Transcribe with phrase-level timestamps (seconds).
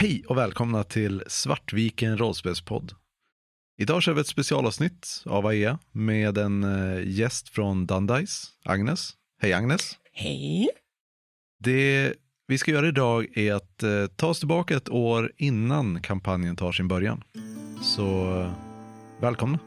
[0.00, 2.92] Hej och välkomna till Svartviken rollspelspodd.
[3.78, 9.12] Idag kör vi ett specialavsnitt av AEA med en eh, gäst från Dundice, Agnes.
[9.42, 9.98] Hej Agnes.
[10.12, 10.68] Hej.
[11.58, 12.14] Det
[12.46, 16.72] vi ska göra idag är att eh, ta oss tillbaka ett år innan kampanjen tar
[16.72, 17.22] sin början.
[17.82, 18.52] Så eh,
[19.20, 19.58] välkomna.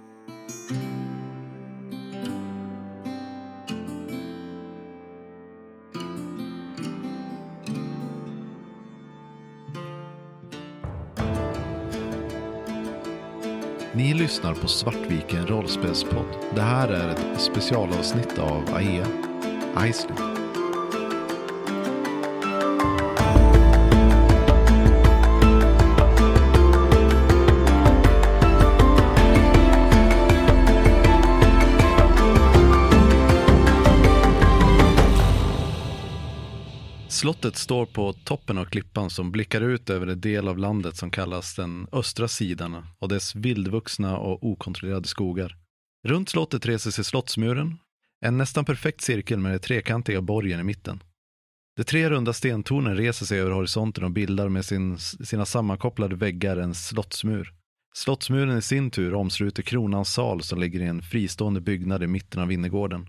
[14.01, 16.25] Ni lyssnar på Svartviken rollspelspodd.
[16.55, 19.07] Det här är ett specialavsnitt av AEA,
[19.87, 20.40] Iceland.
[37.21, 41.11] Slottet står på toppen av klippan som blickar ut över en del av landet som
[41.11, 45.57] kallas den östra sidan och dess vildvuxna och okontrollerade skogar.
[46.07, 47.77] Runt slottet reser sig slottsmuren,
[48.21, 51.03] en nästan perfekt cirkel med den trekantiga borgen i mitten.
[51.77, 56.57] De tre runda stentornen reser sig över horisonten och bildar med sin, sina sammankopplade väggar
[56.57, 57.53] en slottsmur.
[57.93, 62.41] Slottsmuren i sin tur omsluter kronans sal som ligger i en fristående byggnad i mitten
[62.41, 63.07] av innergården.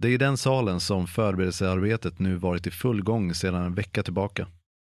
[0.00, 4.02] Det är i den salen som förberedelsearbetet nu varit i full gång sedan en vecka
[4.02, 4.46] tillbaka.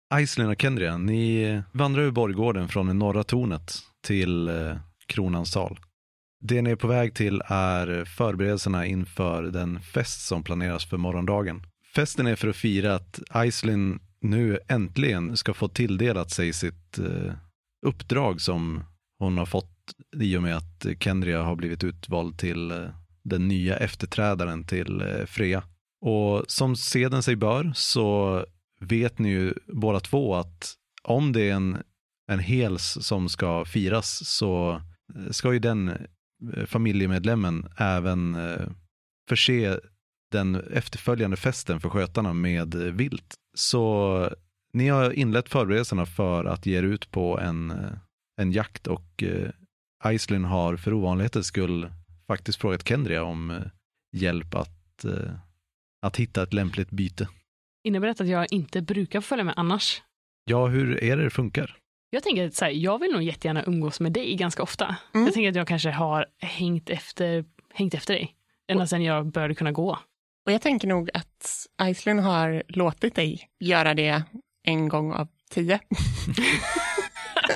[0.09, 5.79] Aislinn och Kendria, ni vandrar ur borggården från det norra tornet till eh, kronans sal.
[6.41, 11.61] Det ni är på väg till är förberedelserna inför den fest som planeras för morgondagen.
[11.95, 17.33] Festen är för att fira att Aislinn nu äntligen ska få tilldelat sig sitt eh,
[17.85, 18.83] uppdrag som
[19.19, 22.89] hon har fått i och med att Kendria har blivit utvald till eh,
[23.23, 25.63] den nya efterträdaren till eh, Freja.
[26.01, 28.45] Och som seden sig bör så
[28.79, 31.77] vet ni ju båda två att om det är en,
[32.31, 34.81] en hels som ska firas så
[35.15, 38.37] eh, ska ju den eh, familjemedlemmen även
[39.29, 39.79] förse
[40.31, 43.35] den efterföljande festen för skötarna med vilt.
[43.53, 44.29] Så
[44.73, 47.73] ni har inlett förberedelserna för att ge er ut på en,
[48.37, 49.23] en jakt och
[50.03, 51.89] Aislinn har för ovanlighetens skull
[52.31, 53.61] faktiskt frågat Kendria om eh,
[54.17, 55.31] hjälp att, eh,
[56.05, 57.27] att hitta ett lämpligt byte.
[57.83, 60.01] Innebär det att jag inte brukar följa med annars?
[60.45, 61.77] Ja, hur är det det funkar?
[62.09, 64.95] Jag tänker att så här, jag vill nog jättegärna umgås med dig ganska ofta.
[65.13, 65.25] Mm.
[65.25, 68.35] Jag tänker att jag kanske har hängt efter, hängt efter dig
[68.67, 69.99] ända sedan jag började kunna gå.
[70.45, 74.23] Och jag tänker nog att Iceland har låtit dig göra det
[74.63, 75.79] en gång av tio.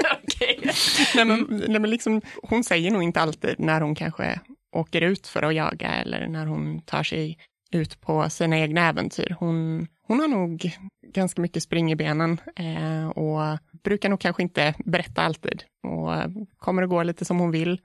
[0.23, 0.71] okay.
[1.15, 4.39] nej, men, nej, men liksom, hon säger nog inte alltid när hon kanske
[4.75, 7.37] åker ut för att jaga eller när hon tar sig
[7.71, 9.35] ut på sina egna äventyr.
[9.39, 10.71] Hon, hon har nog
[11.13, 16.11] ganska mycket spring i benen eh, och brukar nog kanske inte berätta alltid och
[16.57, 17.81] kommer att gå lite som hon vill.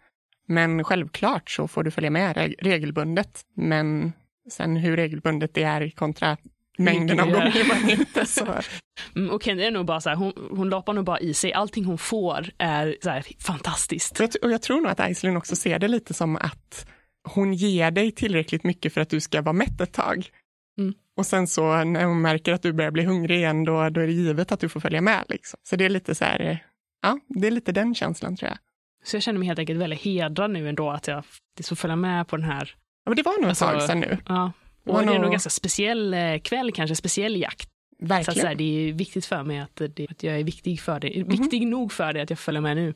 [0.47, 3.41] Men självklart så får du följa med regelbundet.
[3.55, 4.13] Men
[4.51, 6.37] sen hur regelbundet det är kontra
[6.81, 8.27] mängden av gånger man ute.
[8.27, 8.47] Så.
[9.17, 11.53] Mm, och Kenny är nog bara så här, hon, hon loppar nog bara i sig,
[11.53, 14.21] allting hon får är så här, fantastiskt.
[14.21, 16.87] Och jag, och jag tror nog att Aislinn också ser det lite som att
[17.29, 20.29] hon ger dig tillräckligt mycket för att du ska vara mätt ett tag.
[20.79, 20.95] Mm.
[21.17, 24.07] Och sen så när hon märker att du börjar bli hungrig igen, då, då är
[24.07, 25.25] det givet att du får följa med.
[25.29, 25.61] Liksom.
[25.63, 26.65] Så det är lite så här,
[27.03, 28.59] ja, det är lite den känslan tror jag.
[29.05, 31.25] Så jag känner mig helt enkelt väldigt hedrad nu ändå att jag
[31.65, 32.75] får följa med på den här.
[33.05, 34.19] Ja, men det var nog ett alltså, tag sedan nu.
[34.27, 34.53] Ja,
[34.91, 37.69] och det är nog ganska speciell eh, kväll, kanske speciell jakt.
[37.99, 38.25] Verkligen.
[38.25, 40.81] Så, att, så här, det är viktigt för mig att, det, att jag är viktig
[40.81, 41.17] för det.
[41.17, 41.29] Mm.
[41.29, 42.95] Viktig nog för det att jag följer med nu.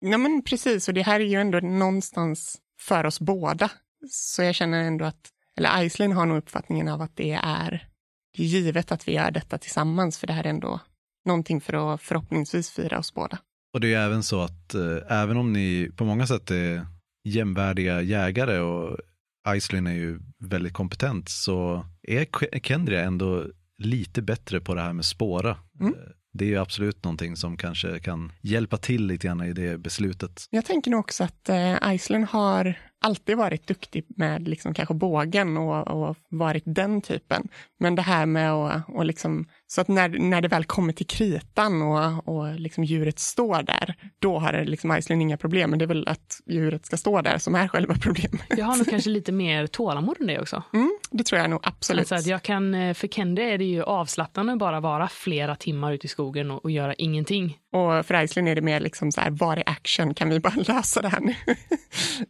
[0.00, 3.70] Ja men precis, och det här är ju ändå någonstans för oss båda.
[4.10, 7.88] Så jag känner ändå att, eller Aislinn har nog uppfattningen av att det är,
[8.36, 10.80] det är givet att vi gör detta tillsammans, för det här är ändå
[11.26, 13.38] någonting för att förhoppningsvis fira oss båda.
[13.74, 16.86] Och det är även så att äh, även om ni på många sätt är
[17.24, 18.98] jämvärdiga jägare och
[19.44, 22.26] Aislinn är ju väldigt kompetent så är
[22.60, 23.46] Kendria ändå
[23.78, 25.56] lite bättre på det här med spåra.
[25.80, 25.94] Mm.
[25.94, 26.00] Eh,
[26.32, 30.46] det är ju absolut någonting som kanske kan hjälpa till lite grann i det beslutet.
[30.50, 35.56] Jag tänker nog också att eh, Iceland har alltid varit duktig med liksom kanske bågen
[35.56, 37.48] och, och varit den typen.
[37.78, 41.06] Men det här med att och liksom, så att när, när det väl kommer till
[41.06, 45.70] kritan och, och liksom djuret står där, då har det liksom Iceland inga problem.
[45.70, 48.46] Men det är väl att djuret ska stå där som är själva problemet.
[48.56, 50.62] Jag har nog kanske lite mer tålamod än det också.
[50.72, 52.00] Mm, det tror jag nog absolut.
[52.00, 55.92] Alltså att jag kan, eh, för Kendi är det ju avslappnande bara vara flera timmar
[55.92, 57.58] ute i skogen och, och göra ingenting.
[57.72, 60.14] Och för Iceland är det mer liksom så här, var är action?
[60.14, 61.34] Kan vi bara lösa det här nu?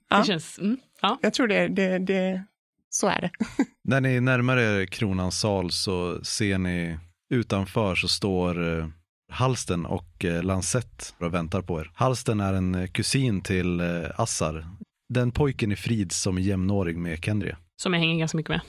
[0.08, 0.18] ja.
[0.18, 1.18] Det känns, mm, ja.
[1.22, 2.44] Jag tror det, det, det,
[2.90, 3.30] så är det.
[3.84, 6.98] När ni närmar er kronans sal så ser ni
[7.30, 8.86] utanför så står eh,
[9.32, 11.90] Halsten och eh, Lansett och väntar på er.
[11.94, 13.80] Halsten är en kusin till
[14.14, 14.66] Assar.
[15.08, 17.56] Den pojken i Frid som är jämnårig med Kendria.
[17.80, 18.60] Som jag hänger ganska mycket med.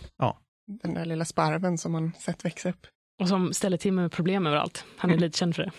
[0.83, 2.87] Den där lilla sparven som man sett växa upp.
[3.21, 4.85] Och som ställer till med problem överallt.
[4.97, 5.21] Han är Mm.
[5.23, 5.71] lite känd för det.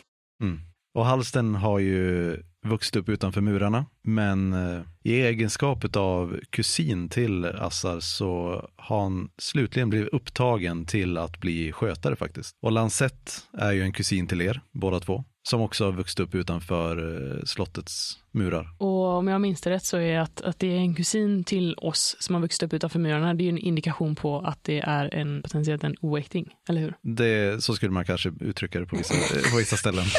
[0.94, 2.36] Och Halsten har ju
[2.66, 9.30] vuxit upp utanför murarna, men eh, i egenskap av kusin till Assar så har han
[9.38, 12.56] slutligen blivit upptagen till att bli skötare faktiskt.
[12.62, 16.34] Och Lansett är ju en kusin till er, båda två, som också har vuxit upp
[16.34, 18.68] utanför eh, slottets murar.
[18.78, 21.74] Och om jag minns det rätt så är att, att det är en kusin till
[21.74, 23.34] oss som har vuxit upp utanför murarna.
[23.34, 26.94] Det är ju en indikation på att det är en potentiellt en oäkting, eller hur?
[27.02, 30.04] Det, så skulle man kanske uttrycka det på vissa, eh, på vissa ställen.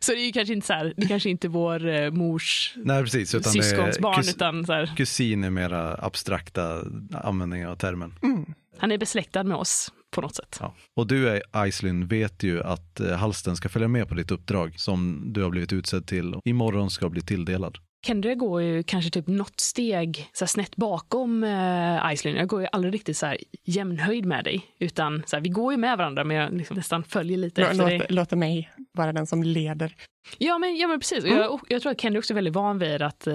[0.00, 2.74] Så det är ju kanske inte så här, det kanske inte är vår eh, mors
[2.76, 3.34] Nej, precis.
[3.34, 8.14] Utan det är syskonsbarn, kus, utan så här, kusin är mera abstrakta användningar av termen.
[8.22, 8.54] Mm.
[8.78, 10.56] han är besläktad med oss på något sätt.
[10.60, 10.74] Ja.
[10.96, 15.22] Och du, Aislinn, vet ju att eh, Halsten ska följa med på ditt uppdrag som
[15.32, 17.78] du har blivit utsedd till och imorgon ska bli tilldelad.
[18.06, 22.38] Kendra går ju kanske typ något steg så här snett bakom eh, Iceland.
[22.38, 25.72] Jag går ju aldrig riktigt så här jämnhöjd med dig, utan så här, vi går
[25.72, 28.06] ju med varandra, men jag liksom nästan följer lite efter dig.
[28.08, 29.94] Låter, mig vara den som leder.
[30.38, 31.24] Ja, men, ja, men precis.
[31.24, 31.36] Mm.
[31.36, 33.34] Jag, jag tror att Kendra också är väldigt van vid att eh,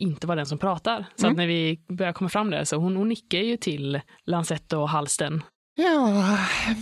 [0.00, 1.04] inte vara den som pratar.
[1.16, 1.32] Så Mm.
[1.32, 4.88] att när vi börjar komma fram där så hon, hon nickar ju till Lancet och
[4.88, 5.42] Halsten.
[5.74, 6.38] Ja,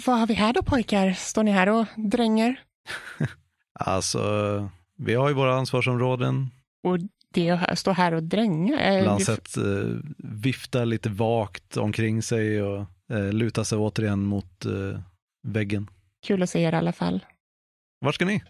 [0.06, 1.12] vad har vi här då pojkar?
[1.12, 2.60] Står ni här och dränger?
[3.74, 4.20] Alltså,
[4.98, 6.50] vi har ju våra ansvarsområden.
[6.82, 6.98] Och
[7.34, 9.02] det att stå här och dränga?
[9.02, 9.64] Lansett eh,
[10.18, 15.00] viftar lite vagt omkring sig och eh, lutar sig återigen mot eh,
[15.42, 15.90] väggen.
[16.26, 17.24] Kul att se er i alla fall.
[18.00, 18.42] Vart ska ni?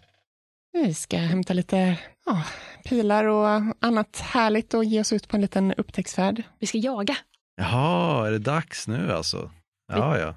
[0.73, 2.43] Vi ska hämta lite ja,
[2.83, 6.43] pilar och annat härligt och ge oss ut på en liten upptäcktsfärd.
[6.59, 7.17] Vi ska jaga.
[7.55, 9.51] Jaha, är det dags nu alltså?
[9.87, 10.35] Ja, ja.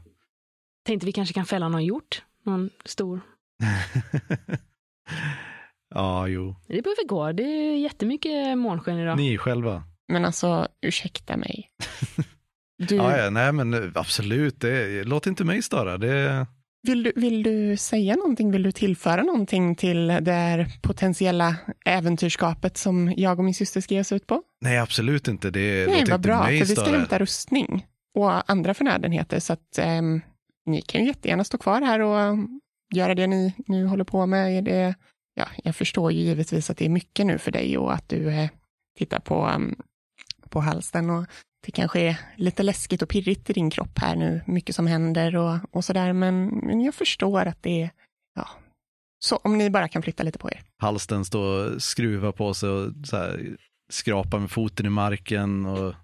[0.87, 2.23] Tänkte vi kanske kan fälla någon hjort.
[2.45, 3.21] Någon stor.
[5.95, 6.57] ja, jo.
[6.67, 7.33] Det behöver gå.
[7.33, 9.17] Det är jättemycket månsken idag.
[9.17, 9.83] Ni själva.
[10.09, 11.71] Men alltså, ursäkta mig.
[12.79, 15.99] Du, Ja, ja, nej men eh, absolut, det, låt inte mig störa.
[15.99, 16.47] Det,
[16.83, 18.51] vill, du, vill du säga någonting?
[18.51, 23.95] Vill du tillföra någonting till det här potentiella äventyrskapet som jag och min syster ska
[23.95, 24.43] ge oss ut på?
[24.61, 25.51] nej, absolut inte.
[25.51, 27.87] Det Nej, låt vad inte bra, mig för vi ska hämta rustning
[28.17, 29.41] och andra förnödenheter.
[29.41, 30.03] Så att eh,
[30.67, 32.39] ni kan ju jättegärna stå kvar här och
[32.95, 34.59] göra det ni nu håller på med.
[34.59, 34.95] Är det,
[35.35, 38.29] ja, jag förstår ju givetvis att det är mycket nu för dig och att du
[38.29, 38.51] eh,
[38.99, 39.77] tittar på, um,
[40.49, 41.27] på halsen och
[41.67, 45.37] det kanske är lite läskigt och pirrigt i din kropp här nu, mycket som händer
[45.37, 46.13] och, och sådär.
[46.13, 47.91] Men, men jag förstår att det är,
[48.35, 48.49] ja,
[49.19, 50.63] så om ni bara kan flytta lite på er.
[50.79, 53.57] Halsten står och skruvar på sig och så här,
[53.91, 55.67] skrapar med foten i marken.
[55.67, 55.95] Och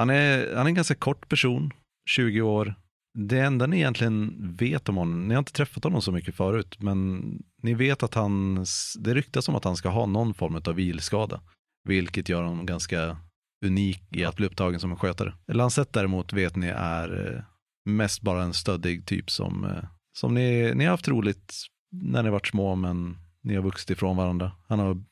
[0.00, 1.72] han, är, han är en ganska kort person,
[2.10, 2.74] 20 år.
[3.18, 6.76] Det enda ni egentligen vet om honom, ni har inte träffat honom så mycket förut,
[6.80, 7.22] men
[7.62, 8.64] ni vet att han,
[8.98, 11.40] det ryktas om att han ska ha någon form av vilskada,
[11.88, 13.16] vilket gör honom ganska
[13.64, 15.34] unik i att bli upptagen som en skötare.
[15.52, 17.42] Lansett däremot vet ni är eh,
[17.92, 19.84] mest bara en stöddig typ som, eh,
[20.18, 21.54] som ni, ni har haft roligt
[21.92, 24.52] när ni varit små, men ni har vuxit ifrån varandra.
[24.68, 25.02] Han har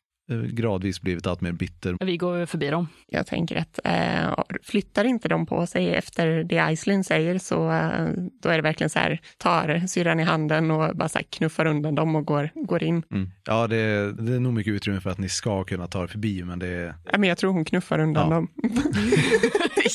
[0.53, 1.97] gradvis blivit allt mer bitter.
[2.01, 2.89] Vi går förbi dem.
[3.07, 8.09] Jag tänker att eh, flyttar inte de på sig efter det Iceland säger så eh,
[8.43, 11.67] då är det verkligen så här, tar syrran i handen och bara så här knuffar
[11.67, 13.03] undan dem och går, går in.
[13.11, 13.31] Mm.
[13.45, 16.07] Ja, det är, det är nog mycket utrymme för att ni ska kunna ta er
[16.07, 18.35] förbi, men det, är- Ja, men jag tror hon knuffar undan Ja.
[18.35, 18.49] dem.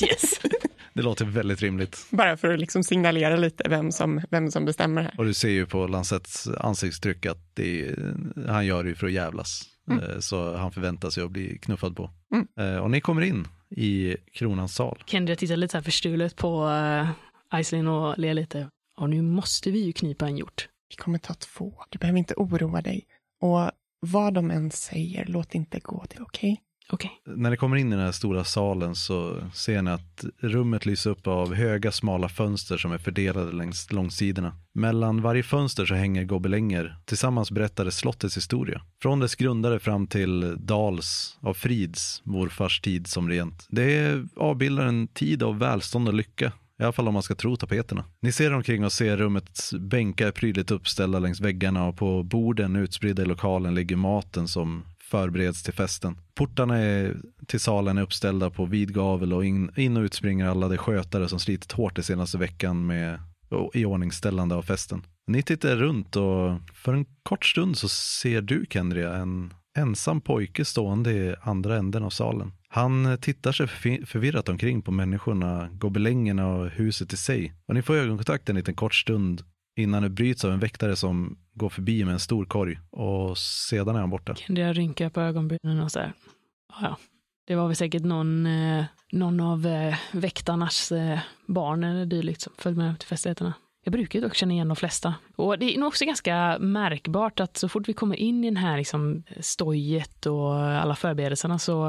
[0.03, 0.39] yes.
[0.93, 2.05] det låter väldigt rimligt.
[2.09, 5.13] Bara för att liksom signalera lite vem som, vem som bestämmer här.
[5.17, 8.13] Och du ser ju på Lansetts ansiktstryck att det är,
[8.47, 9.63] han gör det ju för att jävlas.
[9.89, 10.03] Mm.
[10.03, 12.11] Eh, Så han förväntar sig att bli knuffad på.
[12.33, 12.47] Mm.
[12.59, 15.03] Eh, Och ni kommer in i kronans sal.
[15.05, 18.69] Kendra tittar lite så här förstulet på uh, Iceland och ler lite.
[18.97, 20.67] Och nu måste vi ju knipa en hjort.
[20.89, 21.73] Vi kommer ta två.
[21.89, 23.05] Du behöver inte oroa dig.
[23.41, 26.61] Och vad de än säger, låt inte gå till, okej?
[26.89, 27.11] Okay.
[27.25, 31.09] När ni kommer in i den här stora salen så ser ni att rummet lyser
[31.09, 34.55] upp av höga smala fönster som är fördelade längs långsidorna.
[34.73, 36.97] Mellan varje fönster så hänger gobelänger.
[37.05, 38.81] Tillsammans berättar det slottets historia.
[39.01, 43.67] Från dess grundare fram till Dals av Frids, morfars tid som rent.
[43.69, 46.51] Det avbildar en tid av välstånd och lycka.
[46.79, 48.05] I alla fall om man ska tro tapeterna.
[48.19, 53.21] Ni ser omkring och ser rummets bänkar prydligt uppställda längs väggarna och på borden utspridda
[53.21, 56.17] i lokalen ligger maten som förbereds till festen.
[56.35, 57.17] Portarna är,
[57.47, 60.77] till salen är uppställda på vid gavel och in, in och ut springer alla de
[60.77, 63.19] skötare som slitit hårt den senaste veckan med
[63.73, 65.05] iordningställande av festen.
[65.27, 70.65] Ni tittar runt och för en kort stund så ser du Kendria en ensam pojke
[70.65, 72.51] stående i andra änden av salen.
[72.67, 73.67] Han tittar sig
[74.05, 77.53] förvirrat omkring på människorna, gobelängerna och huset i sig.
[77.67, 79.43] Och ni får ögonkontakt en liten kort stund
[79.75, 83.95] innan det bryts av en väktare som går förbi med en stor korg och sedan
[83.95, 84.35] är han borta.
[84.35, 86.13] Kendria rynkar på ögonbrynen och säga.
[86.81, 86.97] Ja,
[87.47, 92.53] det var väl säkert någon, eh, någon av eh, väktarnas eh, barn eller dylikt som
[92.57, 93.53] följde med till festligheterna.
[93.85, 95.15] Jag brukar dock känna igen de flesta.
[95.35, 98.57] Och det är nog också ganska märkbart att så fort vi kommer in i den
[98.57, 101.83] här liksom, stojet och alla förberedelserna så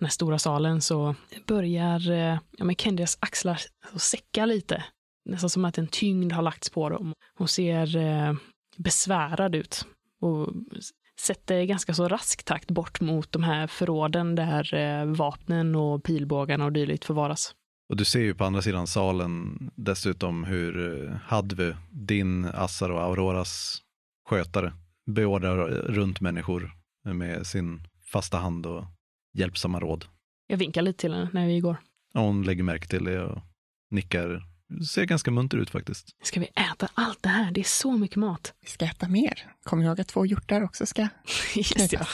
[0.00, 1.14] den här stora salen så
[1.46, 3.60] börjar eh, ja, men Kendrias axlar
[3.96, 4.84] säcka lite.
[5.24, 7.14] Nästan som att en tyngd har lagts på dem.
[7.34, 8.34] Hon ser eh,
[8.76, 9.86] besvärad ut
[10.20, 10.48] och
[11.20, 16.64] sätter ganska så rask takt bort mot de här förråden där eh, vapnen och pilbågarna
[16.64, 17.54] och dylikt förvaras.
[17.88, 23.02] Och du ser ju på andra sidan salen dessutom hur eh, Hadvu, din Assar och
[23.02, 23.82] Auroras
[24.28, 24.72] skötare,
[25.06, 26.72] beordrar runt människor
[27.04, 27.80] med sin
[28.12, 28.84] fasta hand och
[29.34, 30.04] hjälpsamma råd.
[30.46, 31.76] Jag vinkar lite till henne när vi går.
[32.14, 33.38] Och hon lägger märke till det och
[33.90, 34.49] nickar.
[34.92, 36.16] Ser ganska munter ut faktiskt.
[36.22, 37.50] Ska vi äta allt det här?
[37.52, 38.54] Det är så mycket mat.
[38.62, 39.46] Vi ska äta mer.
[39.64, 41.02] Kom ihåg att två hjortar också ska
[41.54, 42.06] Just ja.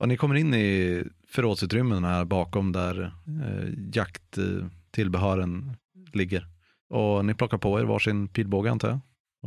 [0.00, 3.02] Och ni kommer in i förrådsutrymmen här bakom där
[3.44, 5.76] eh, jakttillbehören
[6.12, 6.46] ligger.
[6.90, 9.00] Och ni plockar på er varsin pilbåge antar jag.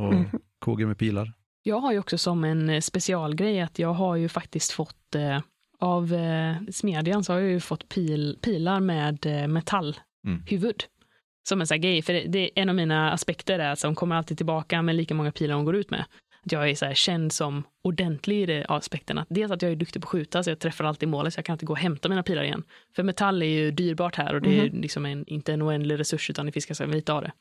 [0.06, 0.26] Och Mhm.
[0.58, 1.32] koger med pilar.
[1.62, 5.40] Jag har ju också som en eh, specialgrej att jag har ju faktiskt fått eh,
[5.78, 10.84] av eh, smedjan så har jag ju fått pil, pilar med eh, metallhuvud.
[11.48, 13.94] Som en sån här grej, för det, det är en av mina aspekter är som
[13.94, 16.04] kommer alltid tillbaka med lika många pilar hon går ut med.
[16.44, 19.18] Att jag är så här känd som ordentlig i det aspekten.
[19.18, 21.38] Att dels att jag är duktig på att skjuta så jag träffar alltid målet så
[21.38, 22.62] jag kan inte gå och hämta mina pilar igen.
[22.96, 26.30] För metall är ju dyrbart här och det är liksom en, inte en oändlig resurs
[26.30, 27.32] utan det fiskas även lite av det.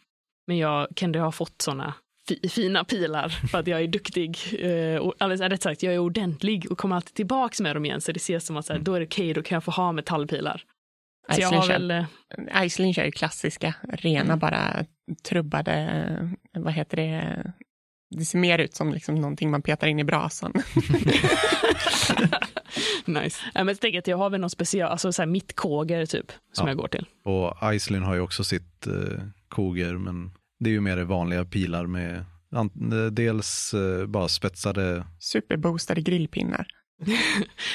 [0.48, 1.94] Men jag kan ha fått såna
[2.28, 4.38] fi, fina pilar för att jag är duktig.
[4.60, 8.02] Eh, och, eller rätt sagt, jag är ordentlig och kommer alltid tillbaks med dem igen.
[8.02, 9.72] Så det ses som att så här, då är det okej, då kan jag få
[9.72, 10.66] ha metallpilar.
[11.36, 12.06] Så jag har väl, eh,
[12.66, 14.40] Iceland kör ju klassiska, rena Mm.
[14.40, 14.86] bara
[15.30, 15.74] trubbade,
[16.54, 17.44] eh, vad heter det,
[18.18, 20.54] det ser mer ut som liksom någonting man petar in i brasan.
[23.06, 23.42] nice.
[23.54, 26.32] Ja, men jag tänker att jag har väl någon special, alltså så här mittkåger typ,
[26.54, 26.70] som Ja.
[26.70, 27.06] jag går till.
[27.24, 31.86] Och Iceland har ju också sitt eh, koger, men det är ju mer vanliga pilar
[31.86, 32.26] med
[33.12, 36.68] dels eh, bara spetsade, Superboostade grillpinnar.
[37.06, 37.16] Men,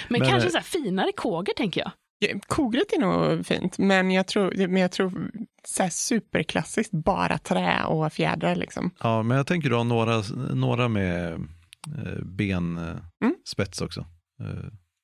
[0.08, 1.90] Men, kanske eh, så här finare kåger tänker jag.
[2.18, 5.30] Ja, Kogret är nog fint, men jag tror, men jag tror
[5.64, 8.90] så här superklassiskt, bara trä och fjädrar liksom.
[9.02, 10.22] ja men jag tänker du har några,
[10.54, 11.32] några med
[11.96, 14.00] eh, benspets också.
[14.40, 14.46] Eh,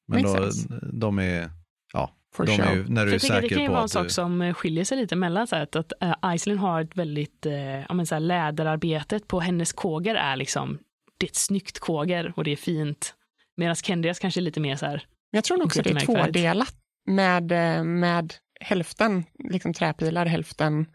[0.09, 0.81] men Makes då, sense.
[0.93, 1.51] de är,
[1.93, 2.67] ja, For de show.
[2.67, 3.91] är ju, när du är jag tänker, det säker kan ju på vara en att
[3.91, 5.93] sak du, som eh, skiljer sig lite mellan så här, att, att
[6.35, 10.79] Iceland har ett väldigt, eh, ja, men så här, läderarbetet på hennes kåger är liksom,
[11.19, 13.15] det är ett snyggt kåger och det är fint.
[13.57, 16.01] Medan Kendrias kanske är lite mer så här, Men jag tror nog också det är
[16.01, 16.75] tvådelat
[17.07, 20.87] med, eh, med hälften liksom träpilar, hälften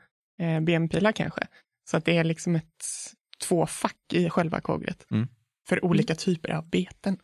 [0.42, 1.48] eh, benpilar kanske.
[1.90, 2.84] Så att det är liksom ett
[3.48, 5.06] två fack i själva kogret.
[5.12, 5.28] Mm.
[5.70, 7.18] För olika typer av beten.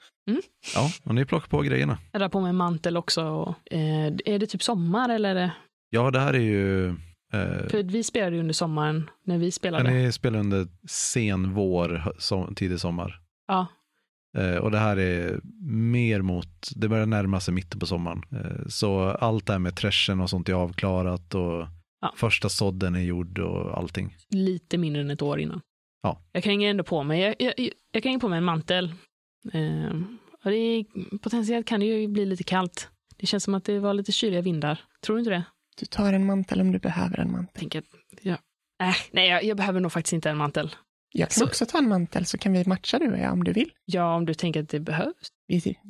[0.76, 1.98] ja, och ni plockar på grejerna.
[2.12, 3.24] jag drar på mig mantel också.
[3.24, 5.30] Och, eh, är det typ sommar eller?
[5.30, 5.52] Är det,
[5.90, 9.92] Ja, det här är ju, eh, för vi spelade ju under sommaren när vi spelade.
[9.92, 13.20] ni spelar under sen vår, som, tidig sommar.
[13.48, 13.68] Ja,
[14.62, 15.40] och det här är
[15.94, 18.22] mer mot, det börjar närma sig mitten på sommaren.
[18.32, 21.68] Eh, så allt det här med träschen och sånt är avklarat och
[22.02, 22.14] Ja.
[22.18, 24.16] första sådden är gjord och allting.
[24.30, 25.62] lite mindre än ett år innan.
[26.02, 26.22] Ja.
[26.32, 28.94] Jag kränger ändå på mig, jag, jag, jag kränger på mig en mantel.
[29.54, 29.92] Eh,
[30.44, 30.86] och det är,
[31.18, 32.90] potentiellt kan det ju bli lite kallt.
[33.18, 34.82] Det känns som att det var lite kyliga vindar.
[35.06, 35.44] Tror du inte det?
[35.80, 37.60] Du tar en mantel om du behöver en mantel.
[37.60, 37.84] Tänker
[38.22, 38.38] ja.
[38.82, 40.76] Äh, nej, jag, jag behöver nog faktiskt inte en mantel.
[41.16, 43.44] Jag kan Så- också ta en mantel så kan vi matcha du och jag om
[43.44, 43.70] du vill.
[43.86, 45.28] Ja, om du tänker att det behövs.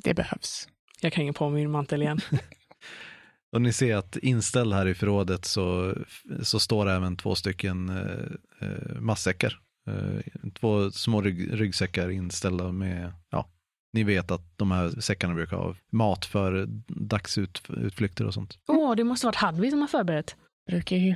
[0.04, 0.68] Det behövs.
[1.02, 2.20] Jag kränger på mig min mantel igen.
[3.52, 5.96] Och ni ser att inställd här i förrådet så,
[6.42, 9.60] så står det även två stycken eh, eh, matsäckar.
[9.88, 13.50] Eh, två små rygg, ryggsäckar inställda med, ja,
[13.94, 18.58] ni vet att de här säckarna brukar ha mat för dagsutflykter och sånt.
[18.68, 20.36] Åh, det måste varit Hadvi som har förberett.
[20.68, 21.16] Brukar ju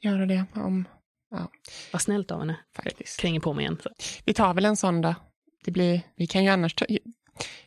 [0.00, 0.84] göra det om,
[1.92, 2.56] Vad snällt av henne.
[2.76, 3.20] faktiskt.
[3.20, 3.78] Kränger på mig igen.
[3.82, 3.90] Så.
[4.24, 5.14] Vi tar väl en sån då.
[5.64, 6.84] Det blir, vi kan ju annars ta,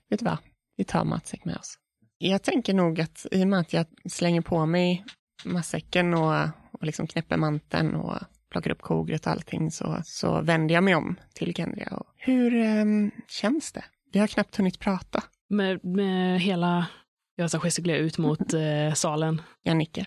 [0.10, 0.38] vet du vad?
[0.77, 1.77] Vi tar matsäck med oss.
[2.18, 5.06] Jag tänker nog att i och med att jag slänger på mig
[5.46, 8.18] matsäcken och, och liksom knäpper manteln och
[8.51, 11.88] plockar upp kogret och allting så, så vänder jag mig om till Kendria.
[11.88, 13.84] Och, hur ehm, känns det?
[14.12, 15.24] Vi har knappt hunnit prata.
[15.50, 16.88] Med, med hela,
[17.36, 19.41] jag så gestikulerar ut mot eh, salen.
[19.63, 20.06] Jag nickar.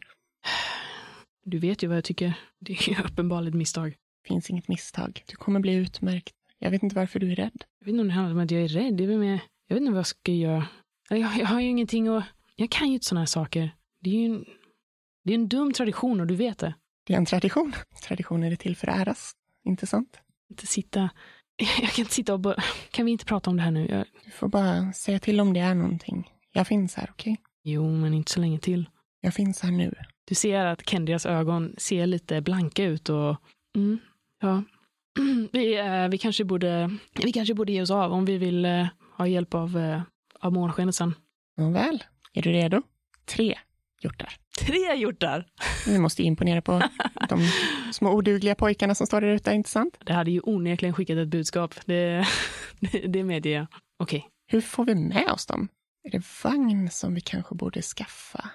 [1.44, 2.34] Du vet ju vad jag tycker.
[2.60, 3.96] Det är uppenbarligen ett misstag.
[4.26, 5.22] Finns inget misstag.
[5.26, 6.34] Du kommer bli utmärkt.
[6.58, 7.64] Jag vet inte varför du är rädd.
[7.78, 8.94] Jag vet inte om det handlar om att jag är rädd.
[8.96, 10.66] Det är väl mer, jag vet inte vad jag ska göra.
[11.10, 12.24] Eller Jag, jag har ju ingenting att...
[12.56, 13.70] Jag kan ju inte sådana här saker.
[14.00, 14.44] Det är ju en,
[15.24, 16.74] det är en dum tradition och du vet det.
[17.06, 17.72] Det är en tradition.
[18.06, 19.32] Traditioner är till för att äras.
[19.64, 20.20] Inte sant?
[20.50, 21.10] inte sitta...
[21.56, 22.62] Jag kan inte sitta och bara...
[22.90, 23.86] Kan vi inte prata om det här nu?
[23.86, 24.04] Jag...
[24.24, 26.30] Du får bara säga till om det är någonting.
[26.52, 27.36] Jag finns här, okej?
[27.62, 28.88] Jo, men inte så länge till.
[29.20, 29.94] Jag finns här nu.
[30.24, 33.36] Du ser att Kendrias ögon ser lite blanka ut och...
[33.76, 33.98] Mm,
[34.40, 34.62] ja.
[35.52, 36.90] vi, eh, vi, kanske borde,
[37.22, 40.02] vi kanske borde ge oss av om vi vill eh, ha hjälp av, eh,
[40.40, 41.14] av månskenet sen.
[41.56, 42.82] Nåväl, är du redo?
[43.24, 43.58] Tre
[44.00, 44.36] hjortar.
[44.60, 45.46] Tre hjortar?
[45.86, 46.82] Vi måste imponera på
[47.28, 47.48] de
[47.92, 49.96] små odugliga pojkarna som står där ute, inte sant?
[50.04, 51.74] Det hade ju onekligen skickat ett budskap.
[51.86, 52.26] Det,
[52.80, 53.66] det, det medger jag.
[53.98, 54.18] Okej.
[54.18, 54.30] Okay.
[54.46, 55.68] Hur får vi med oss dem?
[56.04, 58.50] Är det vagn som vi kanske borde skaffa?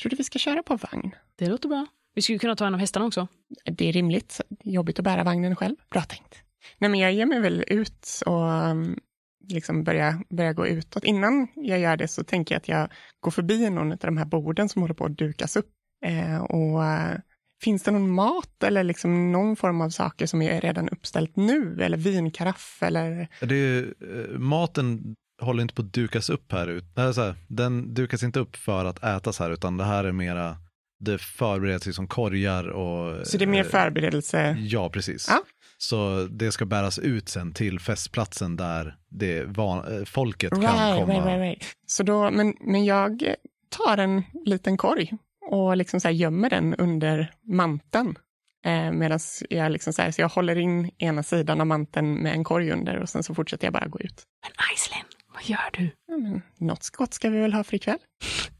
[0.00, 1.14] Tror du vi ska köra på vagn?
[1.36, 1.86] Det låter bra.
[2.14, 3.28] Vi skulle kunna ta en av hästarna också.
[3.64, 4.40] Det är rimligt.
[4.64, 5.76] Jobbigt att bära vagnen själv.
[5.90, 6.42] Bra tänkt.
[6.78, 8.98] Nej, men jag ger mig väl ut och um,
[9.48, 11.04] liksom börja, börja gå utåt.
[11.04, 12.88] Innan jag gör det så tänker jag att jag
[13.20, 15.70] går förbi någon av de här borden som håller på att dukas upp.
[16.04, 17.20] Eh, och uh,
[17.62, 21.82] Finns det någon mat eller liksom någon form av saker som är redan uppställt nu?
[21.82, 23.28] Eller vinkaraff eller?
[23.40, 26.66] Det är, eh, maten håller inte på att dukas upp här.
[26.66, 26.84] Ut.
[26.94, 30.12] Nej, så här, den dukas inte upp för att ätas här, utan det här är
[30.12, 30.56] mera,
[31.00, 33.26] det förbereds liksom korgar och...
[33.26, 34.56] Så det är mer eh, förberedelse?
[34.60, 35.26] Ja, precis.
[35.28, 35.42] Ja.
[35.78, 40.98] Så det ska bäras ut sen till festplatsen där det van, eh, folket right, kan
[41.00, 41.12] komma.
[41.12, 41.64] Right, right, right.
[41.86, 43.34] Så då, men, men jag
[43.68, 45.12] tar en liten korg
[45.50, 48.18] och liksom så här gömmer den under manteln.
[48.64, 49.18] Eh, Medan
[49.50, 52.70] jag, liksom så, här, så jag håller in ena sidan av manteln med en korg
[52.70, 54.22] under och sen så fortsätter jag bara gå ut.
[54.42, 55.04] Men Aislinn,
[55.40, 55.90] vad gör du?
[56.08, 57.98] Men, något gott ska vi väl ha för ikväll.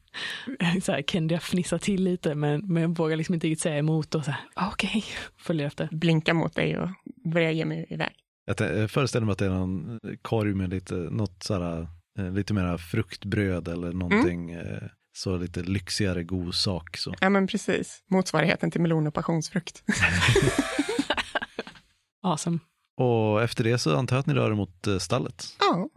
[0.83, 4.25] så här, Kendi fnissar till lite men, men vågar liksom inte riktigt säga emot och
[4.25, 5.03] så här, ah, okej, okay.
[5.39, 5.89] följer efter.
[5.93, 6.89] Blinka mot dig och
[7.25, 8.13] börjar ge mig iväg.
[8.45, 12.55] Jag föreställer mig att det är någon korg med lite, något så här, eh, lite
[12.55, 14.51] mera fruktbröd eller någonting.
[14.51, 14.89] Mm.
[15.13, 16.97] Så lite lyxigare god sak.
[16.97, 17.15] Så.
[17.21, 19.83] Ja men precis, motsvarigheten till melon och passionsfrukt.
[22.23, 22.59] awesome.
[22.97, 25.45] Och efter det så antar jag att ni rör er mot eh, stallet.
[25.61, 25.89] Ja,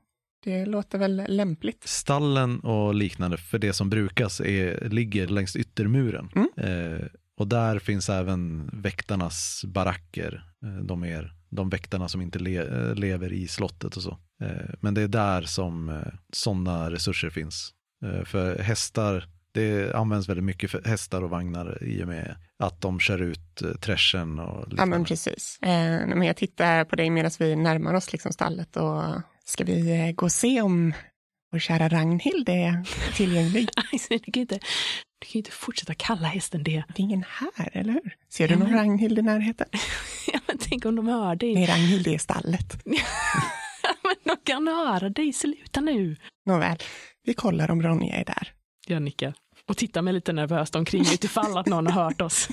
[0.44, 1.88] det låter väl lämpligt.
[1.88, 6.30] Stallen och liknande för det som brukas är, ligger längs yttermuren.
[6.36, 6.50] Mm.
[6.58, 10.44] Eh, och där finns även väktarnas baracker.
[10.66, 14.18] Eh, de, är, de väktarna som inte le, eh, lever i slottet och så.
[14.44, 17.74] Eh, men det är där som eh, sådana resurser finns.
[18.06, 22.82] Eh, för hästar, det används väldigt mycket för hästar och vagnar i och med att
[22.82, 24.82] de kör ut eh, träschen och liknande.
[24.82, 25.60] Ja men precis.
[25.62, 29.04] Eh, men jag tittar på dig medan vi närmar oss liksom stallet och
[29.46, 30.94] ska vi eh, gå och se om
[31.52, 32.84] vår kära Ragnhild är
[33.16, 33.70] tillgänglig?
[34.10, 34.60] du, kan inte,
[35.20, 36.84] du kan inte fortsätta kalla hästen det.
[36.88, 38.16] Det är ingen här, eller hur?
[38.30, 38.80] Ser du ja, någon men...
[38.80, 39.68] Ragnhild i närheten?
[40.34, 41.54] ja, men tänk om de hör dig.
[41.54, 42.78] Nej, Ragnhild är i stallet.
[44.04, 46.16] men de kan höra dig, sluta nu.
[46.46, 46.78] Nåväl,
[47.24, 48.54] vi kollar om Ronja är där.
[48.88, 49.34] Jag nickar
[49.68, 52.48] och tittar mig lite nervöst omkring utifall att någon har hört oss.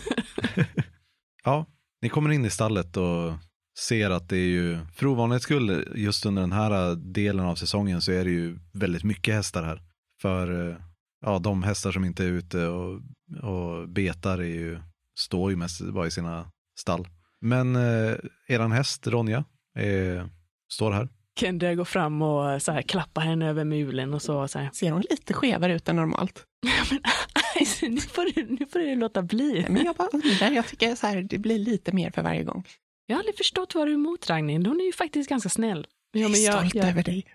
[1.45, 1.67] ja,
[2.03, 3.33] ni kommer in i stallet och
[3.79, 8.01] ser att det är ju, för ovanlighets skull, just under den här delen av säsongen
[8.01, 9.83] så är det ju väldigt mycket hästar här.
[10.23, 10.77] För
[11.21, 13.01] ja, de hästar som inte är ute och,
[13.43, 14.81] och betar är ju,
[15.19, 17.09] står ju mest bara i sina stall.
[17.41, 18.15] Men eh,
[18.49, 19.45] eran häst Ronja
[19.79, 20.29] är,
[20.73, 21.09] står här.
[21.41, 24.49] Kendra går fram och eh, så här, klappar henne över mulen och så.
[24.49, 24.71] så här.
[24.73, 26.45] Ser hon lite skevare ut än normalt?
[27.83, 29.67] men, nu, får du, nu får du låta bli.
[29.69, 32.65] Men jag bara undrar, jag tycker så här, det blir lite mer för varje gång.
[33.11, 34.67] Jag har aldrig förstått vad du är emot Ragnhild.
[34.67, 35.87] Hon är ju faktiskt ganska snäll.
[36.13, 37.27] Ja, jag är stolt jag, över dig.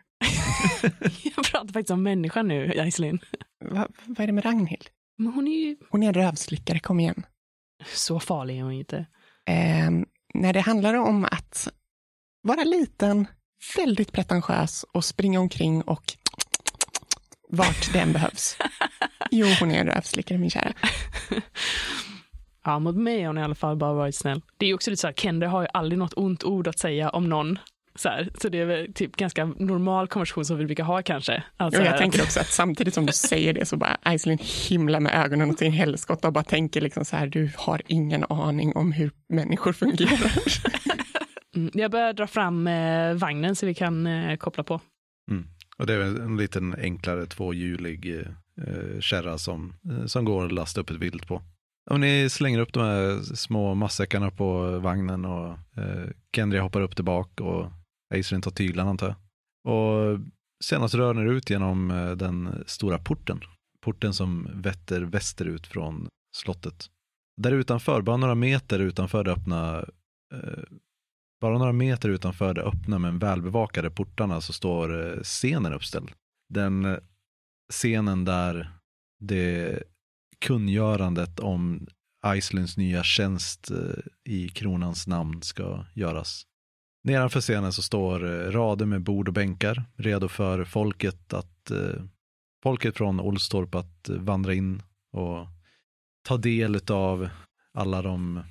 [1.23, 3.19] jag pratar faktiskt om människan nu, Aislinn.
[3.65, 4.89] Va, vad är det med Ragnhild?
[5.17, 5.77] Men hon är ju...
[5.89, 7.25] Hon är en rövslickare, kom igen.
[7.85, 8.97] Så farlig är hon inte.
[9.45, 9.91] Eh,
[10.33, 11.67] när det handlar om att
[12.41, 13.27] vara liten,
[13.77, 16.13] väldigt pretentiös och springa omkring och
[17.49, 18.57] vart den behövs.
[19.31, 20.73] Jo, hon är en rövslickare, min kära.
[22.65, 24.41] Ja, mot mig har hon i alla fall bara varit snäll.
[24.57, 27.09] Det är också lite så här, Kendre har ju aldrig något ont ord att säga
[27.09, 27.59] om någon.
[27.95, 31.43] Så, här, så det är väl typ ganska normal konversation som vi brukar ha kanske.
[31.57, 35.25] Alltså, jag tänker också att samtidigt som du säger det så bara Aislinn himlar med
[35.25, 38.91] ögonen åt sin helskotta och bara tänker liksom så här, du har ingen aning om
[38.91, 40.31] hur människor fungerar.
[41.55, 44.81] Mm, jag börjar dra fram eh, vagnen så vi kan eh, koppla på.
[45.31, 45.45] Mm.
[45.77, 48.15] Och det är en liten enklare tvåhjulig
[48.67, 51.41] eh, kärra som, eh, som går att lasta upp ett vilt på.
[51.91, 56.95] Och ni slänger upp de här små matsäckarna på vagnen och eh, Kendria hoppar upp
[56.95, 57.71] tillbaka och
[58.13, 59.15] Acerin tar tyglarna antar jag.
[59.73, 60.19] Och
[60.63, 63.39] senast rör ni ut genom eh, den stora porten.
[63.81, 66.89] Porten som vetter västerut från slottet.
[67.41, 69.85] Där utanför, bara några meter utanför det öppna
[70.33, 70.63] eh,
[71.41, 76.11] bara några meter utanför det öppna men välbevakade portarna så står eh, scenen uppställd.
[76.49, 76.97] Den eh,
[77.73, 78.71] scenen där
[79.19, 79.83] det
[80.45, 81.87] kungörandet om
[82.27, 86.43] Icelands nya tjänst eh, i kronans namn ska göras.
[87.03, 92.03] Nedanför scenen så står eh, rader med bord och bänkar redo för folket att eh,
[92.63, 94.81] folket från Olstorp att vandra in
[95.11, 95.47] och
[96.27, 97.29] ta del av
[97.73, 98.43] alla de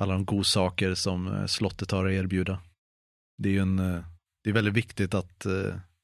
[0.00, 2.60] alla de godsaker som slottet har att erbjuda.
[3.38, 3.76] Det är ju en,
[4.44, 5.40] det är väldigt viktigt att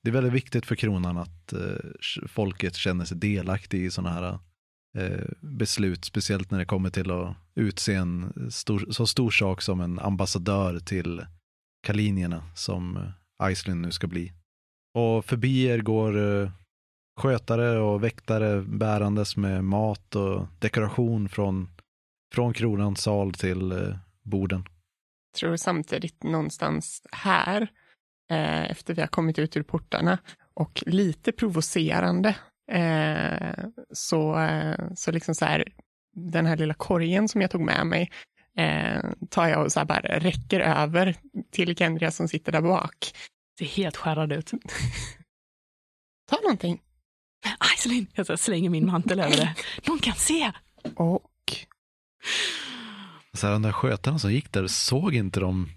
[0.02, 1.52] det är väldigt viktigt för kronan att
[2.28, 4.38] folket känner sig delaktig i sådana här
[4.98, 9.80] Eh, beslut, speciellt när det kommer till att utse en stor, så stor sak som
[9.80, 11.26] en ambassadör till
[11.86, 14.32] kalinierna som eh, Iceland nu ska bli.
[14.94, 16.50] Och förbi er går eh,
[17.20, 21.68] skötare och väktare bärandes med mat och dekoration från
[22.34, 24.64] från kronans sal till borden.
[25.32, 27.62] Jag tror samtidigt någonstans här,
[28.30, 30.18] eh, efter vi har kommit ut ur portarna,
[30.54, 32.36] och lite provocerande,
[32.70, 35.64] eh, så, eh, så liksom så här,
[36.16, 38.10] den här lilla korgen som jag tog med mig,
[38.56, 41.16] eh, tar jag och så här bara räcker över
[41.50, 43.12] till Kendria som sitter där bak.
[43.58, 44.50] Ser helt skärrad ut.
[46.30, 46.80] Ta någonting.
[47.58, 49.54] Aiselin, jag slänger min mantel över det.
[49.86, 50.52] Någon kan se.
[50.94, 51.30] Och
[53.32, 55.68] så här, de där skötarna som gick där, såg inte de,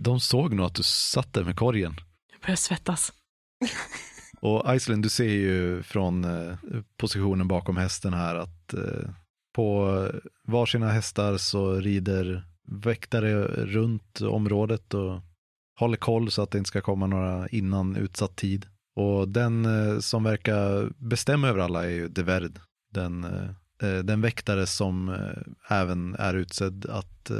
[0.00, 1.96] de såg nog att du satt där med korgen.
[2.32, 3.12] Jag börjar svettas.
[4.42, 6.56] Och Iceland, du ser ju från eh,
[6.96, 9.10] positionen bakom hästen här att eh,
[9.54, 10.08] på
[10.44, 15.20] varsina hästar så rider väktare runt området och
[15.78, 18.66] håller koll så att det inte ska komma några innan utsatt tid.
[18.96, 22.60] Och den eh, som verkar bestämma över alla är ju Deverd,
[22.92, 23.26] den
[24.04, 25.16] den väktare som
[25.68, 27.30] även är utsedd att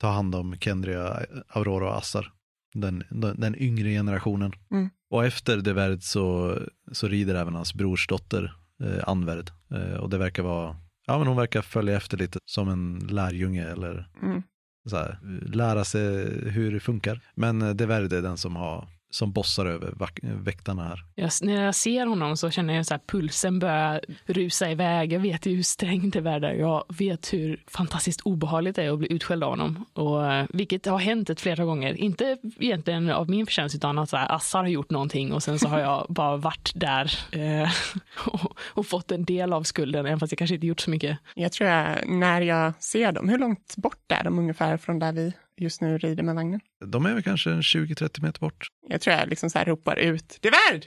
[0.00, 2.32] ta hand om Kendria, Aurora och Assar.
[2.74, 4.52] Den, den, den yngre generationen.
[4.70, 4.90] Mm.
[5.10, 6.58] Och efter Deverd så,
[6.92, 9.50] så rider även hans brorsdotter eh, Anverd.
[9.74, 13.68] Eh, och det verkar vara, ja men hon verkar följa efter lite som en lärjunge
[13.68, 14.42] eller mm.
[14.90, 16.04] så här, lära sig
[16.50, 17.20] hur det funkar.
[17.34, 21.04] Men Deverd är den som har som bossar över väktarna här.
[21.14, 25.12] Jag, när jag ser honom så känner jag att pulsen börjar rusa iväg.
[25.12, 26.52] Jag vet ju hur strängt det är där.
[26.54, 29.84] Jag vet hur fantastiskt obehagligt det är att bli utskälld av honom.
[29.92, 31.94] Och, eh, vilket har hänt ett flera gånger.
[31.94, 35.58] Inte egentligen av min förtjänst utan att så här, Assar har gjort någonting och sen
[35.58, 37.70] så har jag bara varit där eh,
[38.26, 41.18] och, och, fått en del av skulden, även fast jag kanske inte gjort så mycket.
[41.34, 45.12] Jag tror jag, när jag ser dem, hur långt bort är de ungefär från där
[45.12, 46.60] vi just nu rider med vagnen?
[46.86, 48.66] De är väl kanske 20-30 meter bort.
[48.88, 50.86] Jag tror jag liksom så här ropar ut, det är värd!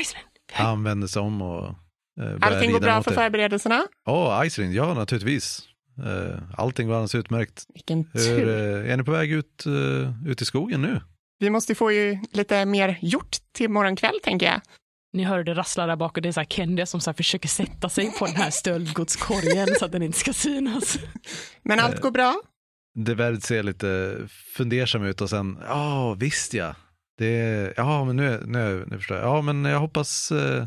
[0.00, 0.26] Iceland!
[0.52, 1.68] Han vänder sig om och
[2.20, 3.86] eh, Allting går bra för förberedelserna?
[4.04, 5.68] Ja, oh, Iceland, ja naturligtvis.
[5.98, 7.66] Uh, allting var alldeles utmärkt.
[7.74, 8.38] Vilken tur.
[8.38, 11.00] Hur, uh, är ni på väg ut, uh, ut i skogen nu?
[11.38, 14.60] Vi måste få ju lite mer gjort till morgonkväll, tänker jag.
[15.12, 17.48] Ni hör det rassla där bak och det är så här Kendia som så försöker
[17.48, 20.98] sätta sig på den här stöldgodskorgen så att den inte ska synas.
[21.62, 22.40] Men allt går bra?
[22.96, 24.18] Deverd ser lite
[24.56, 26.74] fundersam ut och sen, ja visst ja.
[27.18, 29.26] Det, ja men nu, nu, nu förstår jag.
[29.26, 30.66] Ja men jag hoppas, eh,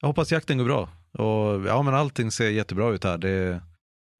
[0.00, 0.88] jag hoppas jakten går bra.
[1.18, 3.18] Och ja men allting ser jättebra ut här.
[3.18, 3.60] Det,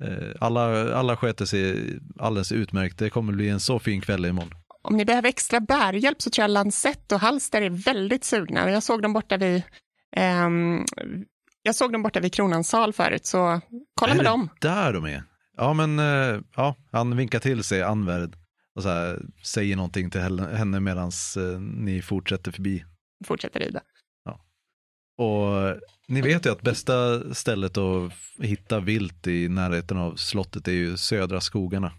[0.05, 2.99] eh, alla, alla sköter sig alldeles utmärkt.
[2.99, 4.55] Det kommer bli en så fin kväll imorgon.
[4.83, 8.71] Om ni behöver extra bärhjälp så tror jag Lansett och Halster är väldigt sugna.
[8.71, 9.63] Jag såg dem borta vid
[10.17, 10.85] ehm,
[11.63, 13.61] jag såg dem borta vid Kronans sal förut, så
[13.95, 14.49] kolla är med dem.
[14.61, 15.23] där de är?
[15.63, 18.37] Ja, men eh, ja, han vinkar till sig Anvärd
[18.75, 22.85] och så här, säger någonting till henne medan eh, ni fortsätter förbi.
[23.25, 23.83] Fortsätter rida.
[24.25, 24.45] Ja.
[25.25, 25.77] Och
[26.09, 26.95] ni vet ju att bästa
[27.35, 31.93] stället att hitta vilt i närheten av slottet är ju södra skogarna.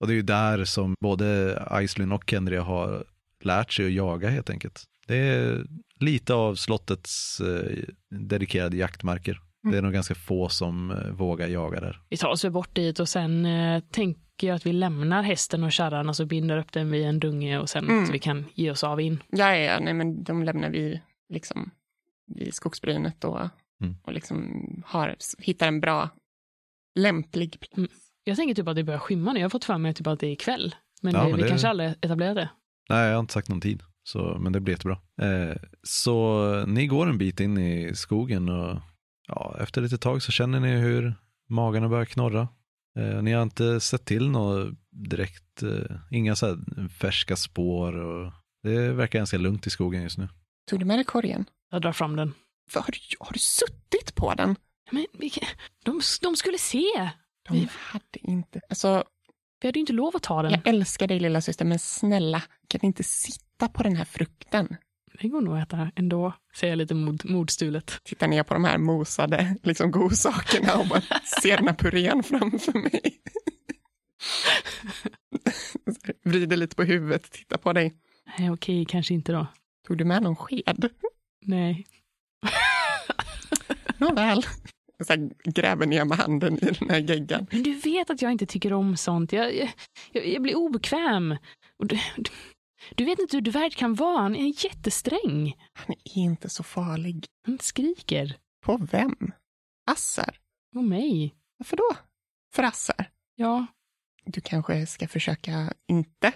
[0.00, 3.04] Och det är ju där som både Aislinn och Kendria har
[3.40, 4.84] lärt sig att jaga helt enkelt.
[5.06, 9.40] Det är lite av slottets eh, dedikerade jaktmarker.
[9.62, 12.00] Det är nog ganska få som eh, vågar jaga där.
[12.08, 15.72] Vi tar oss bort dit och sen eh, tänker jag att vi lämnar hästen och
[15.72, 18.06] kärran och så binder upp den vid en dunge och sen mm.
[18.06, 19.22] så vi kan ge oss av in.
[19.28, 21.70] Ja, ja, nej, men de lämnar vi liksom
[22.26, 23.40] vid skogsbrynet och,
[23.82, 23.96] mm.
[24.02, 26.08] och liksom har, hittar en bra,
[26.94, 27.76] lämplig plats.
[27.76, 27.90] Mm.
[28.24, 29.38] Jag tänker typ att det börjar skymma nu.
[29.38, 30.74] Jag har fått för mig typ att det är kväll.
[31.02, 31.48] Men, ja, det, men vi det...
[31.48, 32.50] kanske aldrig etablerat det.
[32.88, 33.82] Nej, jag har inte sagt någon tid.
[34.02, 34.98] Så, men det blir jättebra.
[35.22, 38.80] Eh, så ni går en bit in i skogen och
[39.34, 41.14] ja, efter lite tag så känner ni hur
[41.48, 42.48] magarna börjar knorra.
[42.98, 46.58] Eh, ni har inte sett till något direkt, eh, inga så
[47.00, 50.28] färska spår och det verkar ganska lugnt i skogen just nu.
[50.70, 51.44] Tog du med dig korgen?
[51.70, 52.34] Jag drar fram den.
[52.74, 54.56] Har du, har du suttit på den?
[54.90, 55.06] Men
[55.84, 57.10] de, de skulle se.
[57.48, 57.68] De vi...
[57.72, 59.04] hade inte, alltså.
[59.60, 60.50] Vi hade ju inte lov att ta den.
[60.50, 64.76] Jag älskar dig lilla syster, men snälla, kan inte sitta på den här frukten?
[65.20, 68.00] Det går nog att äta ändå, säger jag lite mod, modstulet.
[68.04, 71.02] Tittar ner på de här mosade liksom, godsakerna och bara
[71.42, 73.20] ser den här purén framför mig.
[76.24, 77.94] Vrider lite på huvudet, tittar på dig.
[78.38, 79.46] Nej, okej, kanske inte då.
[79.86, 80.88] Tog du med någon sked?
[81.40, 81.86] Nej.
[83.98, 84.42] Nåväl.
[85.06, 87.46] Så här, gräver ner med handen i den här geggan.
[87.50, 89.32] Men du vet att jag inte tycker om sånt.
[89.32, 89.70] Jag,
[90.12, 91.36] jag, jag blir obekväm.
[91.78, 91.98] Och du,
[92.94, 94.18] du, vet inte hur Dvärg kan vara.
[94.22, 95.56] Han är jättesträng.
[95.72, 97.26] Han är inte så farlig.
[97.46, 98.38] Han skriker.
[98.60, 99.32] På vem?
[99.86, 100.40] Assar?
[100.74, 101.34] Och mig.
[101.56, 101.96] Varför då?
[102.52, 103.10] För Assar?
[103.34, 103.66] Ja.
[104.24, 106.32] Du kanske ska försöka inte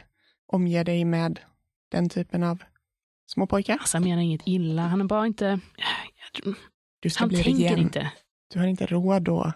[0.47, 1.41] omge dig med
[1.89, 2.63] den typen av
[3.27, 3.79] små pojkar?
[3.83, 4.83] Assar menar inget illa.
[4.83, 5.61] Han är bara inte...
[7.01, 7.79] Du ska han bli tänker regent.
[7.79, 8.13] inte.
[8.53, 9.55] Du har inte råd att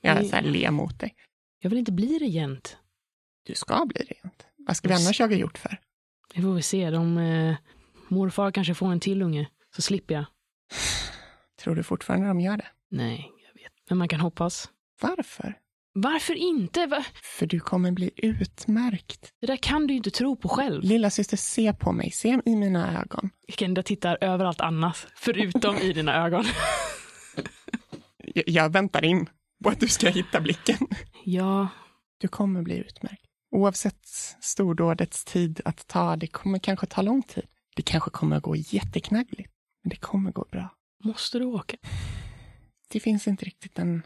[0.00, 1.14] jag så här, le mot dig.
[1.58, 2.76] Jag vill inte bli regent.
[3.42, 4.46] Du ska bli regent.
[4.56, 5.78] Vad ska vi annars jaga gjort för?
[6.34, 6.90] Det får vi se.
[6.90, 7.56] De, eh,
[8.08, 9.48] morfar kanske får en till unge.
[9.76, 10.24] Så slipper jag.
[11.62, 12.66] Tror du fortfarande de gör det?
[12.90, 13.72] Nej, jag vet.
[13.88, 14.70] Men man kan hoppas.
[15.00, 15.58] Varför?
[15.92, 16.86] Varför inte?
[16.86, 17.04] Va?
[17.38, 19.32] För du kommer bli utmärkt.
[19.40, 20.82] Det där kan du ju inte tro på själv.
[20.82, 22.10] Lilla syster, se på mig.
[22.10, 23.30] Se i mina ögon.
[23.48, 26.44] Kenda tittar överallt annat, förutom i dina ögon.
[28.34, 29.28] Jag, jag väntar in
[29.64, 30.76] på att du ska hitta blicken.
[31.24, 31.68] Ja,
[32.18, 33.23] Du kommer bli utmärkt.
[33.54, 34.06] Oavsett
[34.40, 37.46] stordådets tid att ta, det kommer kanske ta lång tid.
[37.76, 40.68] Det kanske kommer gå jätteknaggligt, men det kommer gå bra.
[41.04, 41.76] måste du åka?
[42.88, 44.02] Det finns inte riktigt en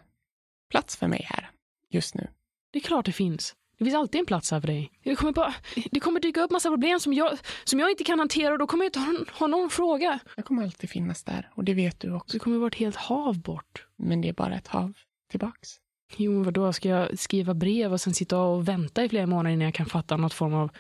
[0.71, 1.51] plats för mig här
[1.91, 2.29] just nu.
[2.73, 3.55] Det är klart det finns.
[3.79, 4.93] Det finns alltid en plats här för dig.
[5.05, 5.55] Det kommer, bara,
[5.91, 8.67] det kommer dyka upp massa problem som jag, som jag inte kan hantera och då
[8.67, 10.19] kommer jag inte ha, ha någon fråga.
[10.37, 12.33] Jag kommer alltid finnas där och det vet du också.
[12.33, 13.87] Det kommer vara ett helt hav bort.
[13.97, 14.93] Men det är bara ett hav
[15.31, 15.81] tillbaks.
[16.17, 19.51] Jo, men vadå, ska jag skriva brev och sen sitta och vänta i flera månader
[19.51, 20.71] innan jag kan fatta något form av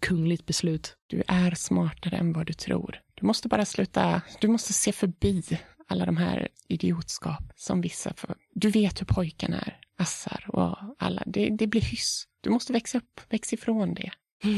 [0.00, 0.96] kungligt beslut?
[1.06, 3.00] Du är smartare än vad du tror.
[3.14, 5.42] Du måste bara sluta, du måste se förbi
[5.88, 8.34] alla de här idiotskap som vissa för.
[8.54, 11.22] Du vet hur pojkarna är, Assar och alla.
[11.26, 12.24] Det, det blir hyss.
[12.40, 14.10] Du måste växa upp, växa ifrån det.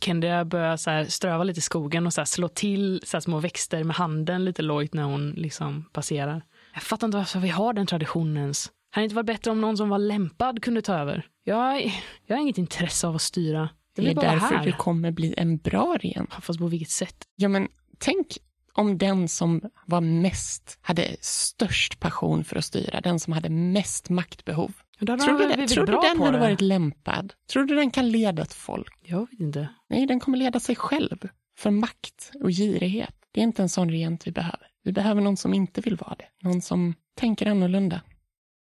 [0.00, 3.84] Kendra börjar så här ströva lite i skogen och så slå till så små växter
[3.84, 6.42] med handen lite lojt när hon liksom passerar.
[6.74, 8.70] Jag fattar inte varför vi har den traditionen ens.
[8.90, 11.26] Hade det inte varit bättre om någon som var lämpad kunde ta över?
[11.44, 11.92] Jag,
[12.26, 13.68] jag har inget intresse av att styra.
[13.96, 14.64] Det Det är därför här.
[14.64, 16.30] du kommer bli en bra regent.
[16.40, 17.16] Fast på vilket sätt?
[17.36, 18.26] Ja, men tänk
[18.74, 24.08] om den som var mest, hade störst passion för att styra, den som hade mest
[24.10, 24.72] maktbehov.
[24.98, 26.38] Då Tror du, de det, tror du den hade det.
[26.38, 27.32] varit lämpad?
[27.52, 28.94] Tror du den kan leda ett folk?
[29.02, 29.68] Jag vet inte.
[29.88, 31.28] Nej, den kommer leda sig själv.
[31.58, 33.14] För makt och girighet.
[33.32, 34.66] Det är inte en sån regent vi behöver.
[34.84, 36.48] Vi behöver någon som inte vill vara det.
[36.48, 38.00] Någon som tänker annorlunda.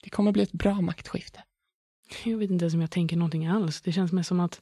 [0.02, 1.42] Det kommer bli ett bra maktskifte.
[2.24, 3.80] Jag vet inte ens om jag tänker någonting alls.
[3.80, 4.60] Det känns mer som att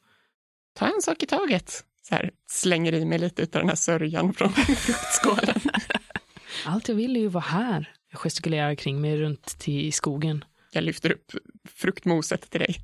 [0.78, 1.84] Ta en sak i taget.
[2.02, 5.60] Så här, slänger i mig lite av den här sörjan från fruktskålen.
[6.66, 7.94] allt jag vill är ju vara här.
[8.10, 10.44] Jag gestikulerar kring mig runt till i skogen.
[10.72, 11.32] Jag lyfter upp
[11.68, 12.76] fruktmoset till dig.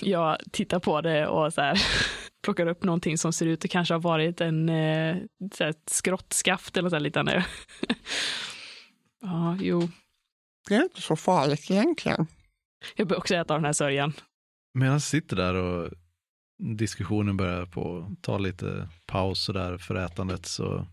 [0.00, 1.82] Jag tittar på det och så här,
[2.44, 5.16] plockar upp någonting som ser ut att kanske ha varit en eh,
[5.54, 7.46] så här, ett skrottskaft eller så här liknande.
[9.22, 9.88] ja, jo.
[10.68, 12.26] Det är inte så farligt egentligen.
[12.96, 14.12] Jag bör också äta av den här sörjan.
[14.74, 15.90] Medan jag sitter där och
[16.58, 20.86] diskussionen börjar på ta lite paus och där för ätandet så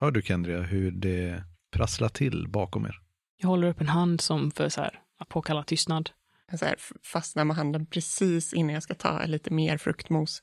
[0.00, 3.00] hör du Kendria hur det prasslar till bakom er.
[3.36, 6.10] Jag håller upp en hand som för så här, att påkalla tystnad.
[6.50, 10.42] Jag så här, fastnar med handen precis innan jag ska ta lite mer fruktmos.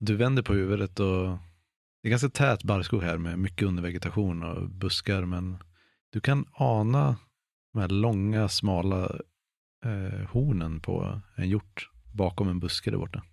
[0.00, 1.38] Du vänder på huvudet och
[2.02, 5.58] det är ganska tät barrskog här med mycket undervegetation och buskar men
[6.12, 7.16] du kan ana
[7.74, 9.20] de här långa smala
[9.84, 13.24] eh, hornen på en hjort bakom en buske där borta.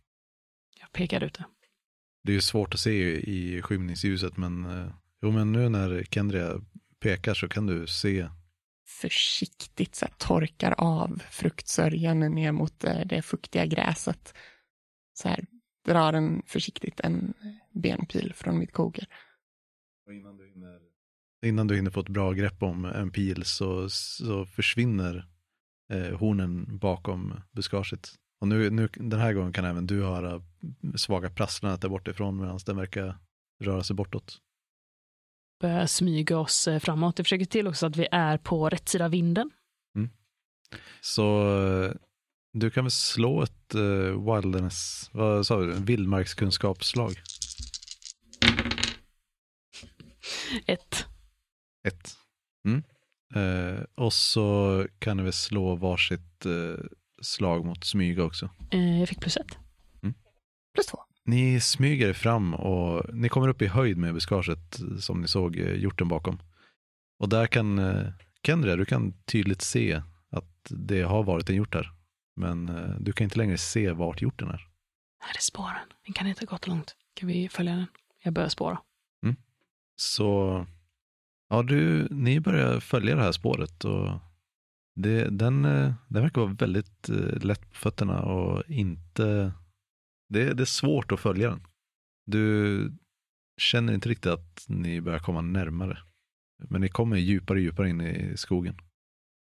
[0.79, 1.45] Jag pekar ut det.
[2.23, 6.61] Det är ju svårt att se i skymningsljuset men, eh, jo, men nu när Kendria
[6.99, 8.29] pekar så kan du se
[8.87, 14.33] Försiktigt så här, torkar av fruktsörjan ner mot eh, det fuktiga gräset.
[15.13, 15.45] Så här,
[15.85, 17.33] drar en försiktigt en
[17.73, 19.07] benpil från mitt koger.
[20.11, 20.90] Innan du, hinner...
[21.45, 25.27] Innan du hinner få ett bra grepp om en pil så, så försvinner
[25.93, 28.15] eh, hornen bakom buskaget.
[28.41, 30.41] Och nu, nu, den här gången kan även du höra
[30.95, 33.17] svaga prasslandet där bortifrån medan den verkar
[33.63, 34.37] röra sig bortåt.
[35.61, 37.19] Börjar smyga oss eh, framåt.
[37.19, 39.51] Jag försöker till också att vi är på rätt sida vinden.
[41.01, 41.91] Så eh,
[42.53, 47.15] du kan väl slå ett eh, wilderness, vad sa du, vildmarkskunskapsslag?
[50.65, 51.05] Ett.
[51.83, 52.17] Ett.
[52.65, 52.83] Mm.
[53.35, 56.85] Eh, och så kan du väl slå varsitt eh,
[57.21, 58.49] slag mot smyga också.
[58.71, 59.57] Eh, jag fick plus ett.
[60.73, 60.99] Plus två.
[61.25, 65.27] Ni smyger er fram och ni kommer upp i höjd med buskaget eh, som ni
[65.27, 66.41] såg eh, hjorten bakom.
[67.19, 68.07] Och där kan eh,
[68.45, 71.91] Kendria, du kan tydligt se att det har varit en hjort här.
[72.35, 74.67] Men eh, du kan inte längre se vart hjorten är.
[75.19, 75.87] Här är spåren.
[76.05, 76.95] Den kan inte ha gått långt.
[77.13, 77.85] Kan vi följa den?
[78.23, 78.81] Jag börjar spåra.
[79.23, 79.35] Mm.
[79.95, 80.65] Så,
[81.51, 84.09] ja du, ni börjar följa det här spåret och
[84.95, 89.51] det, den, eh, den verkar vara väldigt eh, lätt på fötterna och inte,
[90.29, 91.67] det, det är svårt att följa den.
[92.25, 92.93] Du
[93.57, 95.97] känner inte riktigt att ni börjar komma närmare.
[96.69, 98.77] Men ni kommer djupare och djupare in i skogen.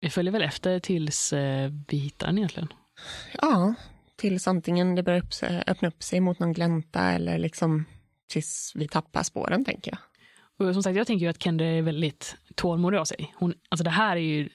[0.02, 2.70] Vi följer väl efter tills eh, vi hittar den egentligen.
[3.41, 3.74] Ja,
[4.15, 5.24] tills antingen det börjar
[5.67, 7.86] öppna upp sig mot någon glänta eller liksom
[8.28, 10.00] tills vi tappar spåren, tänker jag.
[10.58, 13.34] Och som sagt, jag tänker ju att Kendra är väldigt tålmodig av sig.
[13.38, 14.50] Hon, alltså det här är ju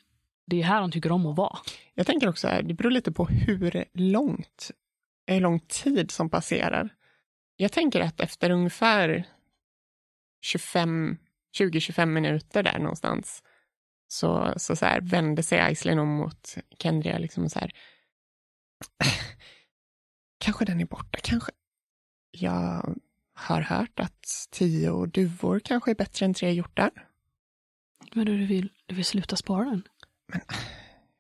[0.47, 1.59] det är här hon tycker om att vara.
[1.95, 4.71] Jag tänker också, det beror lite på hur långt,
[5.27, 6.89] hur lång tid som passerar.
[7.57, 9.29] Jag tänker att efter ungefär
[10.45, 11.17] 25,
[11.59, 13.43] 20-25 minuter där någonstans
[14.09, 17.73] så, så, så här, vände sig Aislinn om mot Kendria liksom så här.
[19.05, 19.13] Äh,
[20.39, 21.53] kanske den är borta, kanske.
[22.31, 22.97] Jag
[23.43, 27.09] har hört att tio duvor kanske är bättre än tre hjortar.
[28.15, 29.89] Men du vill, du vill sluta spara den?
[30.27, 30.41] Men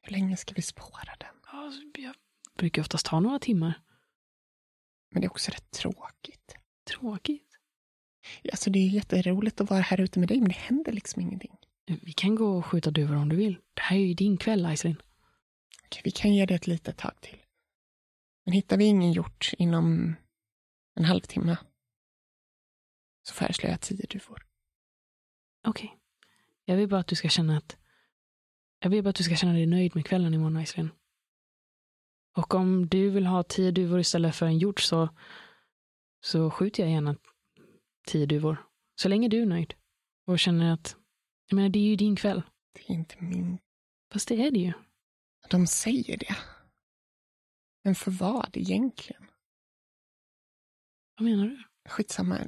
[0.02, 1.34] hur länge ska vi spåra den?
[1.52, 2.14] Ja, jag
[2.56, 3.80] brukar oftast ta några timmar.
[5.10, 6.54] Men det är också rätt tråkigt.
[6.90, 7.48] Tråkigt?
[8.52, 11.56] Alltså det är jätteroligt att vara här ute med dig, men det händer liksom ingenting.
[12.02, 13.58] Vi kan gå och skjuta duvor om du vill.
[13.74, 15.02] Det här är ju din kväll, Aislinn.
[15.84, 17.38] Okej, vi kan ge det ett litet tag till.
[18.44, 20.14] Men hittar vi ingen hjort inom
[20.94, 21.56] en halvtimme
[23.22, 24.46] så föreslår jag tio duvor.
[25.66, 25.86] Okej.
[25.86, 25.98] Okay.
[26.64, 27.76] Jag vill bara att du ska känna att
[28.78, 30.90] jag vill bara att du ska känna dig nöjd med kvällen imorgon, Aislinn.
[32.36, 35.08] Och om du vill ha tio duvor istället för en hjort så,
[36.20, 37.16] så skjuter jag gärna
[38.06, 38.66] tio duvor.
[38.94, 39.74] Så länge du är nöjd.
[40.26, 40.96] Och känner att,
[41.48, 42.42] jag menar det är ju din kväll.
[42.72, 43.58] Det är inte min.
[44.12, 44.72] Fast det är det ju.
[45.50, 46.36] De säger det.
[47.84, 49.26] Men för vad egentligen?
[51.16, 51.62] Vad menar du?
[51.88, 52.38] Skitsamma.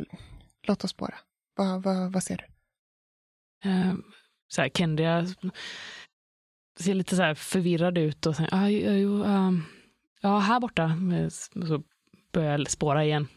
[0.66, 1.14] Låt oss bara.
[1.56, 2.44] Vad, vad, vad ser du?
[3.70, 3.94] Uh,
[4.48, 5.26] så här, Kendria
[6.80, 9.64] ser lite så här förvirrad ut och säger, ah, jo, um,
[10.20, 10.98] ja, här borta.
[11.66, 11.82] Så
[12.32, 13.28] börjar jag spåra igen.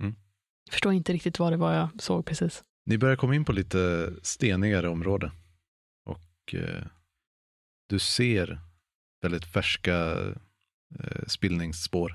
[0.00, 0.14] Mm.
[0.70, 2.64] Förstår inte riktigt vad det var jag såg precis.
[2.84, 5.32] Ni börjar komma in på lite stenigare område.
[6.04, 6.84] Och eh,
[7.88, 8.60] du ser
[9.22, 9.96] väldigt färska
[10.98, 12.14] eh, spillningsspår.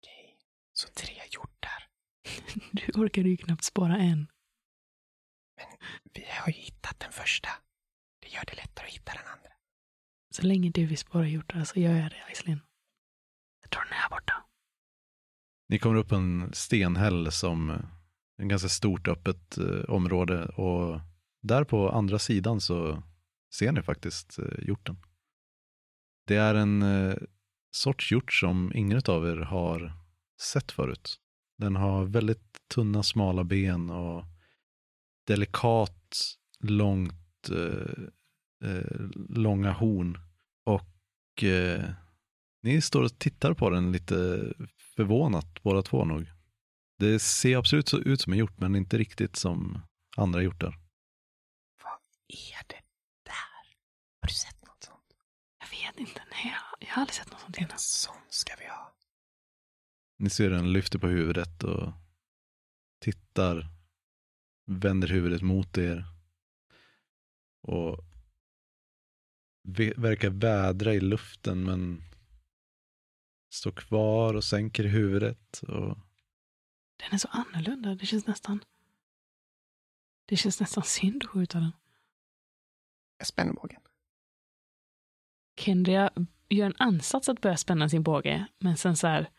[0.00, 0.36] Okej,
[0.72, 1.51] så tre hjortar.
[2.72, 4.26] du orkar ju knappt spåra en.
[5.56, 5.66] Men
[6.14, 7.48] vi har ju hittat den första.
[8.20, 9.50] Det gör det lättare att hitta den andra.
[10.30, 12.60] Så länge du vill spåra hjortar så gör jag det, Aislinn.
[13.62, 14.44] Jag tror den är här borta.
[15.68, 17.82] Ni kommer upp en stenhäll som
[18.38, 21.00] en ganska stort öppet eh, område och
[21.42, 23.02] där på andra sidan så
[23.54, 24.96] ser ni faktiskt eh, hjorten.
[26.26, 27.16] Det är en eh,
[27.70, 29.92] sorts hjort som ingen av er har
[30.40, 31.21] sett förut.
[31.62, 34.24] Den har väldigt tunna, smala ben och
[35.26, 38.04] delikat, långt eh,
[38.70, 40.18] eh, långa horn.
[40.64, 41.90] Och eh,
[42.62, 44.44] ni står och tittar på den lite
[44.96, 46.26] förvånat båda två nog.
[46.98, 49.82] Det ser absolut så ut som en hjort, men inte riktigt som
[50.16, 50.78] andra hjortar.
[51.84, 51.92] Vad
[52.28, 52.82] är det
[53.24, 53.76] där?
[54.20, 55.14] Har du sett något sånt?
[55.60, 56.22] Jag vet inte.
[56.30, 57.70] Nej, jag, jag har aldrig sett något sånt innan.
[57.70, 58.91] En sån ska vi ha.
[60.22, 61.92] Ni ser den lyfter på huvudet och
[63.00, 63.68] tittar,
[64.66, 66.04] vänder huvudet mot er.
[67.62, 68.04] Och
[69.96, 72.02] verkar vädra i luften men
[73.54, 75.62] står kvar och sänker huvudet.
[75.62, 75.98] Och...
[76.96, 77.94] Den är så annorlunda.
[77.94, 78.64] Det känns nästan
[80.26, 81.72] det känns nästan synd att skjuta den.
[83.18, 83.80] Jag spänner bågen.
[85.56, 86.10] Kendria
[86.48, 89.30] gör en ansats att börja spänna sin båge, men sen så här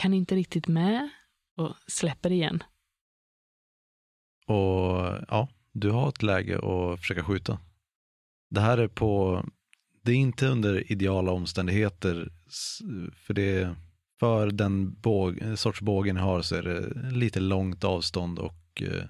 [0.00, 1.08] kan inte riktigt med
[1.56, 2.62] och släpper igen.
[4.46, 4.56] Och
[5.28, 7.58] ja, du har ett läge att försöka skjuta.
[8.50, 9.44] Det här är på,
[10.02, 12.32] det är inte under ideala omständigheter.
[13.14, 13.76] För det,
[14.20, 19.04] för den båg, sorts bågen ni har så är det lite långt avstånd och eh,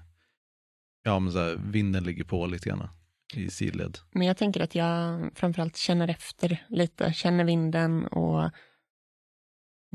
[1.03, 2.87] ja, men så här, vinden ligger på lite grann
[3.33, 3.97] i sidled.
[4.11, 8.51] Men jag tänker att jag framförallt känner efter lite, känner vinden och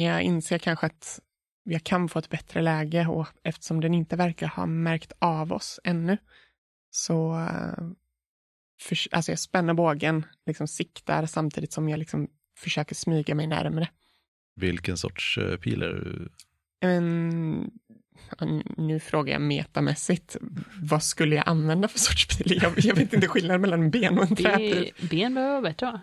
[0.05, 1.21] jag inser kanske att
[1.65, 5.81] jag kan få ett bättre läge och eftersom den inte verkar ha märkt av oss
[5.85, 6.19] ännu
[6.91, 7.89] så eh,
[8.81, 12.29] för, alltså jag spänner bågen, liksom siktar samtidigt som jag liksom
[12.59, 13.89] försöker smyga mig närmre.
[14.57, 16.29] Vilken sorts uh, pil är du?
[18.77, 20.37] Nu frågar jag metamässigt,
[20.83, 22.59] vad skulle jag använda för sorts pil?
[22.63, 24.93] Jag, jag vet inte skillnaden mellan en ben och en träpil.
[25.11, 26.01] Ben behöver vara bättre va?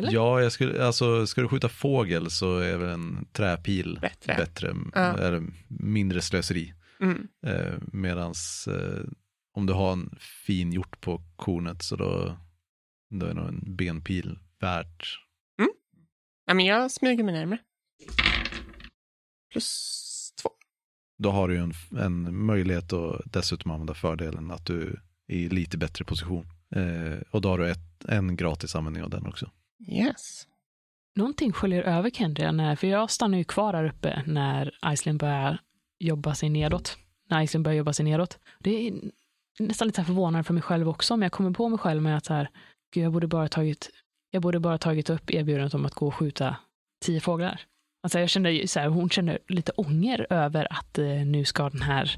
[0.00, 0.12] Eller?
[0.12, 4.34] Ja, jag skulle, alltså, ska du skjuta fågel så är väl en träpil Bättre.
[4.36, 5.00] bättre, Ja.
[5.00, 6.74] är mindre slöseri.
[7.00, 7.28] Mm.
[7.46, 9.04] Eh, medans eh,
[9.54, 12.36] om du har en fin hjort på kornet så då,
[13.10, 15.18] då är nog en benpil värt.
[16.46, 17.58] Ja, men jag smyger mig närmare.
[19.52, 20.50] Plus två.
[21.18, 25.48] Då har du ju en, en möjlighet att dessutom använda fördelen att du är i
[25.48, 26.46] lite bättre position.
[26.76, 29.50] Eh, och då har du ett, en gratis användning av den också.
[29.88, 30.46] Yes.
[31.16, 35.60] Någonting sköljer över Kendria, när, för jag stannar ju kvar där uppe när Iceland börjar
[35.98, 36.98] jobba sig nedåt.
[37.28, 38.38] När Iceland börjar jobba sig nedåt.
[38.58, 39.00] Det är
[39.58, 42.24] nästan lite förvånande för mig själv också, men jag kommer på mig själv med att
[42.24, 42.50] så här,
[42.94, 43.90] gud, jag borde bara tagit,
[44.30, 46.56] jag borde bara tagit upp erbjudandet om att gå och skjuta
[47.04, 47.60] tio fåglar.
[48.02, 51.82] Alltså jag kände så här, hon kände lite ånger över att eh, nu ska den
[51.82, 52.16] här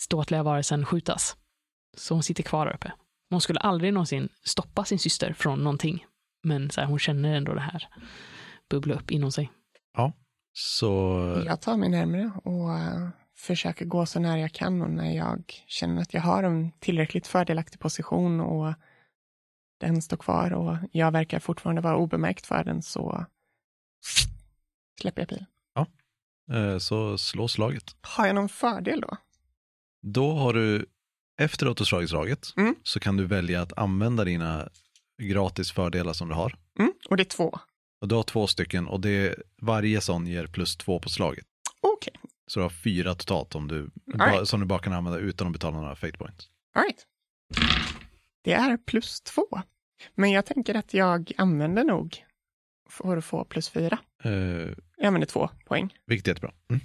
[0.00, 1.36] ståtliga varelsen skjutas.
[1.96, 2.92] Så hon sitter kvar där uppe.
[3.30, 6.06] Hon skulle aldrig någonsin stoppa sin syster från någonting.
[6.42, 7.88] Men så här, hon känner ändå det här
[8.70, 9.50] bubbla upp inom sig.
[10.54, 15.10] Så Jag tar mig närmare och eh, försöker gå så nära jag kan och när
[15.16, 18.74] jag känner att jag har en tillräckligt fördelaktig position och
[19.80, 23.26] den står kvar och jag verkar fortfarande vara obemärkt för den så
[25.00, 25.46] släpper jag pilen.
[26.52, 27.96] eh, så slå slaget.
[28.00, 29.16] Har jag någon fördel då?
[30.02, 30.86] Då har du,
[31.38, 32.74] efter att du slagit slaget, Mm.
[32.82, 34.68] så kan du välja att använda dina
[35.28, 36.54] gratis fördelar som du har.
[36.78, 37.58] Mm, och det är två.
[38.00, 41.44] Och du har två stycken och det, varje sån ger plus två på slaget.
[41.80, 42.12] Okej,
[42.46, 44.48] Så du har fyra totalt om du, ba, right.
[44.48, 46.48] som du bara kan använda utan att betala några fate points.
[46.74, 47.06] all right.
[48.44, 49.46] Det är plus två.
[50.14, 52.24] Men jag tänker att jag använder nog
[52.90, 53.98] för att få plus fyra.
[54.24, 54.32] Eh,
[54.96, 55.94] Jag använder två poäng.
[56.06, 56.52] vilket är jättebra.
[56.70, 56.80] Mm.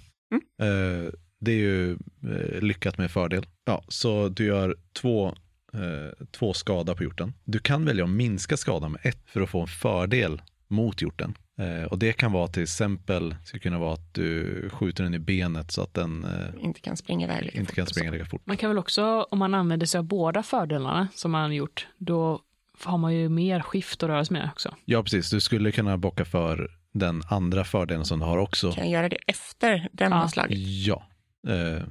[0.62, 1.92] Eh, det är ju
[2.24, 3.46] eh, lyckat med fördel.
[3.66, 5.36] Ja, så du gör två,
[5.78, 7.34] eh, två skada på hjorten.
[7.44, 11.38] Du kan välja att minska skadan med ett för att få en fördel mot hjorten.
[11.60, 15.20] Eh, och det kan vara till exempel, ska kunna vara att du skjuter den i
[15.20, 18.26] benet så att den eh, Inte kan springa iväg lika inte fort kan springa lika
[18.26, 18.42] fort.
[18.46, 22.42] Man kan väl också, om man använder sig av båda fördelarna som man gjort, då
[22.84, 24.76] har man ju mer skift att röra sig med också.
[24.86, 25.30] Ja, precis.
[25.30, 28.72] Du skulle kunna bocka för den andra fördelen som du har också.
[28.72, 30.18] Kan jag göra det efter den Ja.
[30.18, 30.58] har slagit?
[30.68, 31.04] Ja,
[31.48, 31.84] eh,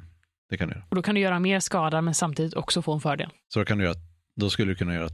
[0.49, 0.85] det kan du göra.
[0.91, 3.31] Och då kan du göra mer skada men samtidigt också få en fördel.
[3.49, 3.97] Så då, kan du göra,
[4.37, 5.09] då skulle du kunna göra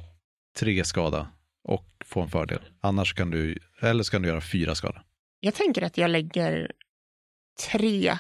[0.59, 1.29] tre skada
[1.65, 2.61] och få en fördel.
[2.81, 5.03] Annars kan du, eller så kan du göra fyra skada.
[5.41, 6.73] Jag tänker att jag lägger
[7.71, 8.19] tre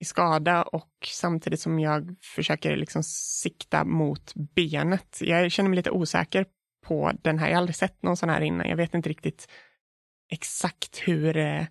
[0.00, 3.02] i skada och samtidigt som jag försöker liksom
[3.42, 5.18] sikta mot benet.
[5.20, 6.46] Jag känner mig lite osäker
[6.86, 7.46] på den här.
[7.48, 8.68] Jag har aldrig sett någon sån här innan.
[8.68, 9.48] Jag vet inte riktigt
[10.32, 11.64] exakt hur eh,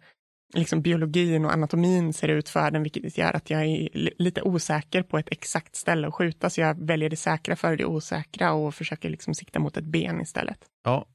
[0.54, 3.90] liksom biologin och anatomin ser ut för den, vilket gör att jag är
[4.22, 6.50] lite osäker på ett exakt ställe att skjuta.
[6.50, 10.22] Så jag väljer det säkra före det osäkra och försöker liksom sikta mot ett ben
[10.22, 10.60] istället.
[10.84, 11.08] Ja,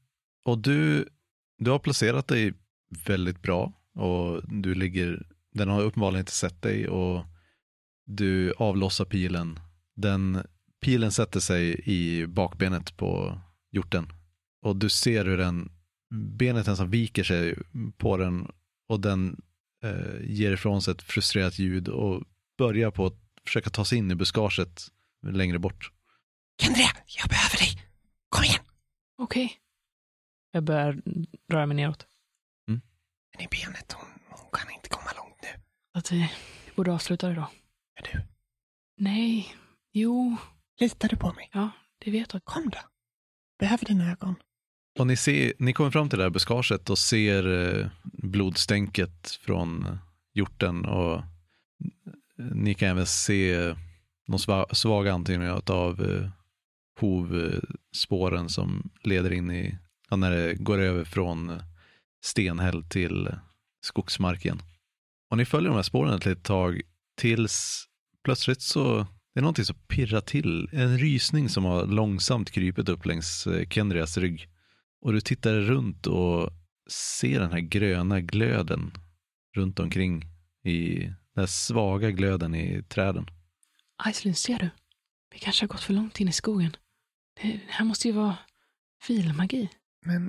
[0.45, 1.09] och du,
[1.59, 2.55] du har placerat dig
[3.07, 7.25] väldigt bra och du ligger, den har uppenbarligen inte sett dig och
[8.07, 9.61] du avlossar pilen.
[9.97, 10.43] Den,
[10.81, 13.41] pilen sätter sig i bakbenet på
[13.73, 14.07] hjorten
[14.63, 15.73] och du ser hur den,
[16.39, 17.59] benet nästan viker sig
[17.99, 18.49] på den
[18.91, 19.43] och den
[19.83, 22.23] eh, ger ifrån sig ett frustrerat ljud och
[22.59, 24.89] börjar på att försöka ta sig in i buskaget
[25.27, 25.93] längre bort.
[26.63, 27.89] Kendria, jag behöver dig!
[28.29, 28.63] Kom igen!
[29.19, 29.57] Okej.
[30.53, 31.03] Jag börjar
[31.53, 32.07] röra mig neråt.
[32.67, 35.49] Men i benet, hon, hon kan inte komma långt nu.
[35.93, 36.31] Att vi
[36.77, 37.51] borde avsluta det då.
[37.97, 38.23] Är du?
[38.97, 39.55] Nej.
[39.93, 40.37] Jo,
[40.81, 41.51] Litar du på mig?
[41.53, 42.45] ja, det vet jag.
[42.45, 42.79] Kom då.
[43.59, 44.35] Behöver dina ögon.
[45.01, 49.99] Och ni, ser, ni kommer fram till det här buskaget och ser eh, blodstänket från
[50.35, 51.23] hjorten och
[52.37, 53.75] ni kan även se
[54.27, 54.39] de
[54.73, 56.31] svaga antydningarna av eh,
[57.01, 59.79] hovspåren som leder in i,
[60.11, 61.63] ja, när det går över från eh,
[62.25, 63.41] stenhäll till skogsmarken.
[63.85, 64.63] skogsmark igen.
[65.31, 66.81] Och ni följer de här spåren ett litet tag
[67.17, 67.87] tills
[68.25, 70.69] plötsligt så det är någonting som pirrar till.
[70.73, 74.49] En rysning som har långsamt krypit upp längs Kendrias rygg.
[75.01, 76.51] Och du tittar runt och
[76.91, 78.93] ser den här gröna glöden
[79.57, 80.25] runt omkring
[80.65, 83.27] i den här svaga glöden i träden.
[84.09, 84.71] Iceland, ser du?
[85.33, 86.77] Vi kanske har gått för långt in i skogen.
[87.43, 88.37] Det här måste ju vara
[89.03, 89.69] filmagi.
[90.07, 90.27] Men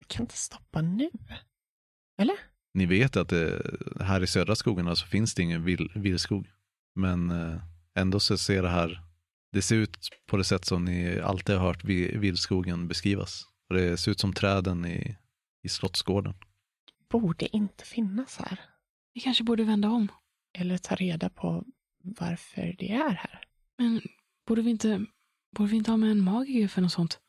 [0.00, 1.10] vi kan inte stoppa nu.
[2.18, 2.36] Eller?
[2.74, 3.62] Ni vet att det,
[4.00, 6.46] här i södra skogarna så finns det ingen vill, villskog.
[6.94, 7.62] Men eh,
[7.94, 9.00] ändå så ser det här,
[9.52, 13.44] det ser ut på det sätt som ni alltid har hört vi- vildskogen beskrivas.
[13.72, 15.16] Och det ser ut som träden i,
[15.62, 16.34] i Slottsgården.
[17.10, 18.60] Borde inte finnas här.
[19.14, 20.08] Vi kanske borde vända om.
[20.58, 21.64] Eller ta reda på
[22.02, 23.44] varför det är här.
[23.78, 24.00] Men
[24.46, 25.06] borde vi inte,
[25.56, 27.20] borde vi inte ha med en magiker för något sånt?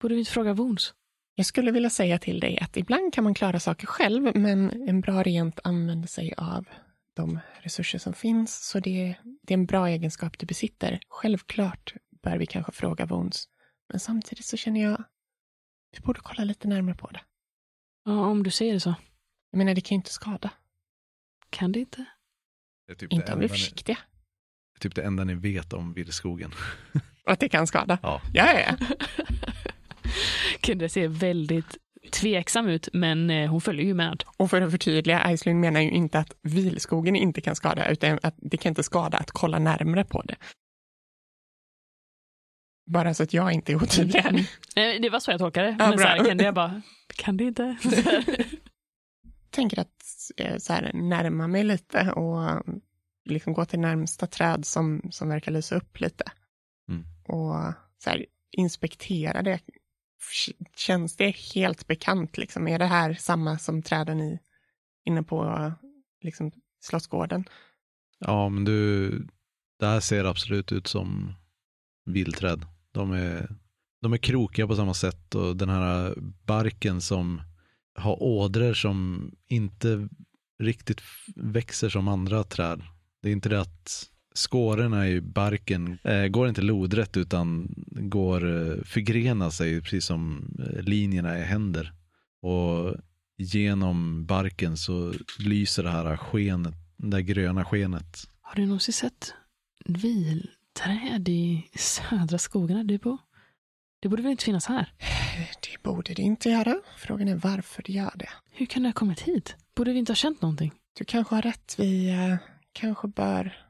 [0.00, 0.94] Borde vi inte fråga Woons?
[1.34, 5.00] Jag skulle vilja säga till dig att ibland kan man klara saker själv, men en
[5.00, 6.68] bra rent använder sig av
[7.14, 8.68] de resurser som finns.
[8.68, 11.00] Så det, det är en bra egenskap du besitter.
[11.08, 13.48] Självklart bör vi kanske fråga Wounds,
[13.88, 15.04] men samtidigt så känner jag
[15.98, 17.20] vi borde kolla lite närmare på det.
[18.04, 18.94] Ja, om du säger det så.
[19.50, 20.50] Jag menar, det kan ju inte skada.
[21.50, 22.04] Kan det inte?
[22.86, 23.98] Det är typ Inte det om vi är enda ni- försiktiga.
[24.72, 26.52] det är typ det enda ni vet om vildskogen.
[27.26, 27.98] Att det kan skada.
[28.02, 28.22] Ja.
[28.34, 28.76] Ja, ja.
[30.62, 31.76] Kendra ser väldigt
[32.12, 34.24] tveksam ut, men eh, hon följer ju med.
[34.36, 38.34] Och för att förtydliga, Iceland menar ju inte att vilskogen inte kan skada, utan att
[38.36, 40.36] det kan inte skada att kolla närmare på det.
[42.88, 44.20] Bara så att jag inte är otydlig
[44.74, 45.00] här.
[45.00, 45.76] Det var så jag tolkade det.
[45.78, 46.26] Ja, men så här, bra.
[46.26, 46.82] Kendra bara,
[47.16, 47.76] kan det inte?
[49.50, 52.62] tänker att eh, så här, närma mig lite och
[53.24, 56.24] liksom gå till närmsta träd som, som verkar lysa upp lite.
[56.88, 57.04] Mm.
[57.24, 59.60] Och så här, inspektera det.
[60.76, 62.38] Känns det helt bekant?
[62.38, 62.68] Liksom?
[62.68, 64.38] Är det här samma som träden i,
[65.04, 65.72] inne på
[66.20, 67.44] liksom, Slottsgården?
[68.18, 69.10] Ja, men du,
[69.78, 71.34] det här ser absolut ut som
[72.04, 72.66] vildträd.
[72.92, 73.56] De är,
[74.02, 76.14] de är krokiga på samma sätt och den här
[76.46, 77.42] barken som
[77.94, 80.08] har ådror som inte
[80.62, 81.00] riktigt
[81.36, 82.82] växer som andra träd.
[83.22, 88.82] Det är inte det att skårorna i barken eh, går inte lodrätt utan går eh,
[88.84, 91.92] förgrena sig precis som eh, linjerna i händer.
[92.42, 92.96] Och
[93.38, 98.28] genom barken så lyser det här skenet, det där gröna skenet.
[98.40, 99.34] Har du någonsin sett
[100.74, 103.18] vilträd i södra skogarna du bor?
[104.00, 104.92] Det borde väl inte finnas här?
[105.60, 106.80] Det borde det inte göra.
[106.96, 108.28] Frågan är varför det gör det.
[108.50, 109.56] Hur kan det ha kommit hit?
[109.74, 110.72] Borde vi inte ha känt någonting?
[110.98, 111.74] Du kanske har rätt.
[111.78, 112.36] Vi eh,
[112.72, 113.66] kanske bör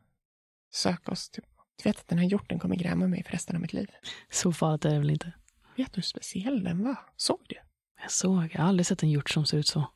[0.73, 1.43] söka oss till...
[1.77, 3.89] Du vet att den här hjorten kommer gräma mig för resten av mitt liv.
[4.31, 5.33] Så farligt är det väl inte?
[5.77, 6.97] Vet du hur speciell den var?
[7.17, 7.57] Såg du?
[8.03, 9.87] Jag såg, jag har aldrig sett en hjort som ser ut så.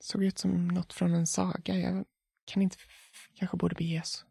[0.00, 1.78] Såg ut som något från en saga.
[1.78, 2.04] Jag
[2.44, 2.76] kan inte...
[3.34, 4.24] Kanske borde bege oss.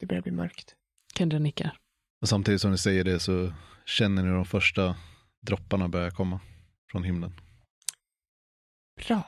[0.00, 0.74] Det börjar bli mörkt.
[1.18, 1.76] Kendra nickar.
[2.22, 3.52] Och samtidigt som ni säger det så
[3.86, 4.96] känner ni de första
[5.46, 6.40] dropparna börja komma
[6.90, 7.40] från himlen.
[9.06, 9.24] Bra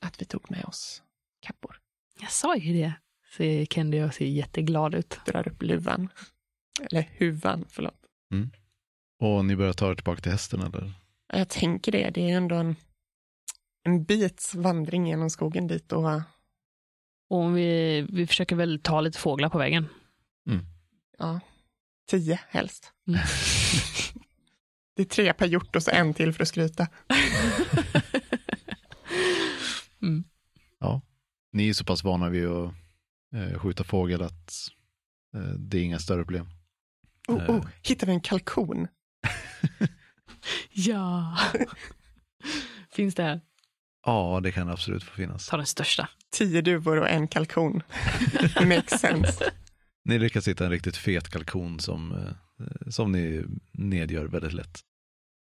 [0.00, 1.02] att vi tog med oss
[1.40, 1.78] kappor.
[2.20, 2.94] Jag sa ju det,
[3.36, 5.20] säger Kendi och ser jätteglad ut.
[5.26, 6.08] Drar upp luvan.
[6.90, 8.00] Eller huvan, förlåt.
[9.20, 10.92] Och ni börjar ta er tillbaka till hästen eller?
[11.32, 12.10] Ja, Jag tänker det.
[12.10, 12.76] Det är ju ändå en,
[13.84, 16.04] en bits vandring genom skogen dit och
[17.30, 19.88] Och om vi, vi försöker väl ta lite fåglar på vägen.
[21.18, 21.40] Ja,
[22.10, 22.92] tio helst.
[23.08, 23.20] Mm.
[24.96, 26.86] Det är tre per hjort och så en till för att skryta.
[30.02, 30.24] mm.
[31.54, 32.72] Ni är så pass vana vid att
[33.34, 34.52] eh, skjuta fågel att
[35.34, 36.48] eh, det är inga större problem.
[37.28, 37.50] Oh, Eh.
[37.50, 38.88] oh, hittar vi en kalkon?
[40.72, 41.38] Ja.
[42.92, 43.40] Finns det här?
[44.06, 45.48] Ja, det kan absolut få finnas.
[45.48, 46.08] Ta den största.
[46.30, 47.82] Tio duvor och en kalkon.
[48.66, 49.52] Makes sense.
[50.04, 54.80] Ni lyckas hitta en riktigt fet kalkon som, eh, som ni nedgör väldigt lätt.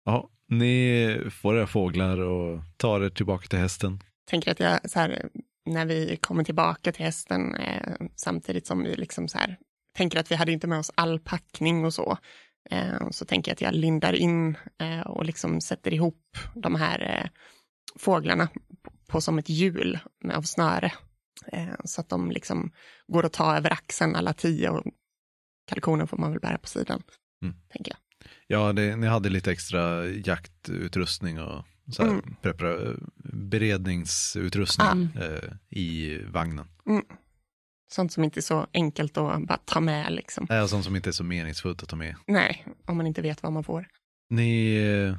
[0.04, 4.02] Ja, ni får era fåglar och tar er tillbaka till hästen.
[4.30, 5.28] Tänker att jag, så här,
[5.66, 9.58] när vi kommer tillbaka till hästen, eh, samtidigt som vi liksom så här,
[9.96, 12.18] tänker att vi hade inte med oss all packning och så,
[12.70, 17.20] eh, så tänker jag att jag lindar in eh, och liksom sätter ihop de här
[17.24, 17.30] eh,
[17.98, 18.48] fåglarna
[18.82, 20.92] på, på som ett hjul med, av snöre.
[21.52, 22.72] Eh, så att de liksom
[23.06, 24.84] går att ta över axeln alla tio och
[25.66, 27.02] kalkonen får man väl bära på sidan,
[27.42, 27.54] Mm.
[27.68, 27.98] tänker jag.
[28.46, 32.34] Ja, det, ni hade lite extra jaktutrustning och så här, Mm.
[32.42, 32.96] prepara,
[33.32, 35.20] beredningsutrustning Ah.
[35.24, 36.66] eh, i vagnen.
[36.86, 37.04] Mm.
[37.92, 40.46] Sånt som inte är så enkelt att bara ta med liksom.
[40.50, 42.16] Äh, sånt som inte är så meningsfullt att ta med.
[42.26, 43.88] Nej, om man inte vet vad man får.
[44.30, 45.16] Ni eh,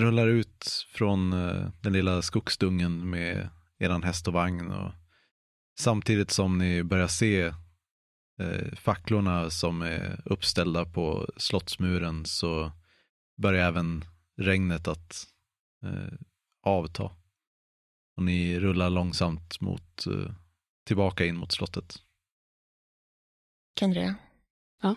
[0.00, 3.48] rullar ut från eh, den lilla skogsdungen med
[3.78, 4.92] eran häst och vagn och
[5.78, 7.40] samtidigt som ni börjar se
[8.40, 12.72] eh, facklorna som är uppställda på slottsmuren så
[13.36, 14.04] börjar även
[14.36, 15.26] regnet att
[15.84, 16.18] eh,
[16.62, 17.10] avta.
[18.16, 20.34] Och ni rullar långsamt mot, eh,
[20.84, 22.02] tillbaka in mot slottet.
[23.78, 24.14] Kendria?
[24.82, 24.94] Ja?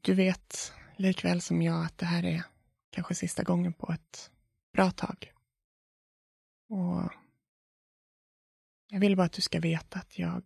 [0.00, 2.42] Du vet likväl som jag att det här är
[2.90, 4.30] kanske sista gången på ett
[4.72, 5.32] bra tag.
[6.68, 7.12] Och
[8.92, 10.42] jag vill bara att du ska veta att jag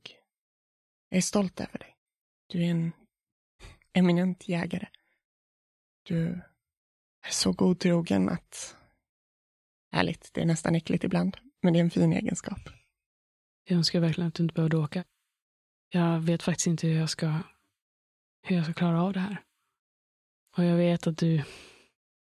[1.11, 1.97] är stolt över dig.
[2.47, 2.93] Du är en
[3.93, 4.89] eminent jägare.
[6.03, 6.29] Du
[7.23, 8.77] är så godtrogen att
[9.93, 12.59] ärligt, det är nästan äckligt ibland, men det är en fin egenskap.
[13.65, 15.05] Jag önskar verkligen att du inte behövde åka.
[15.89, 17.41] Jag vet faktiskt inte hur jag ska,
[18.43, 19.43] hur jag ska klara av det här.
[20.57, 21.45] Och jag vet att du,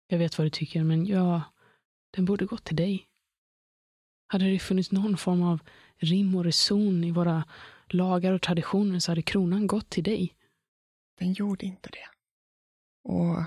[0.07, 1.41] jag vet vad du tycker, men jag,
[2.11, 3.09] Den borde gått till dig.
[4.27, 5.61] Hade det funnits någon form av
[5.99, 7.45] rim och reson i våra
[7.89, 10.35] lagar och traditioner så hade kronan gått till dig.
[11.19, 12.09] Den gjorde inte det.
[13.05, 13.43] Och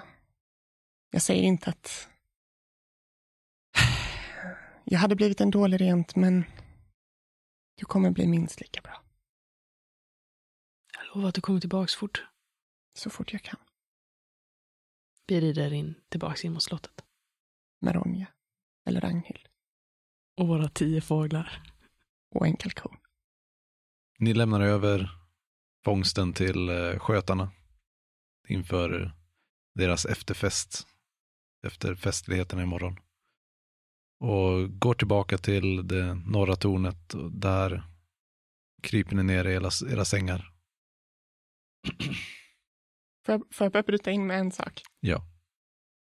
[1.12, 2.08] jag säger inte att
[4.84, 6.44] jag hade blivit en dålig rent, men
[7.76, 9.04] du kommer bli minst lika bra.
[10.94, 12.26] Jag lovar att du kommer tillbaks fort.
[12.94, 13.60] Så fort jag kan.
[15.28, 17.06] Vi rider in tillbaks in mot slottet.
[17.82, 18.28] Med Ronja.
[18.86, 19.48] Eller Ragnhild.
[20.38, 21.71] Och våra tio fåglar.
[22.36, 22.98] Och en kalkon.
[24.20, 25.10] Ni lämnar över
[25.86, 27.52] fångsten till eh, skötarna
[28.48, 29.12] inför
[29.76, 30.88] deras efterfest
[31.68, 33.00] efter festligheterna imorgon.
[34.20, 37.84] Och går tillbaka till det norra tornet och där
[38.84, 40.52] kryper ni ner i era, era sängar.
[43.26, 44.82] Får jag, får jag bara bryta in med en sak?
[45.00, 45.22] Ja.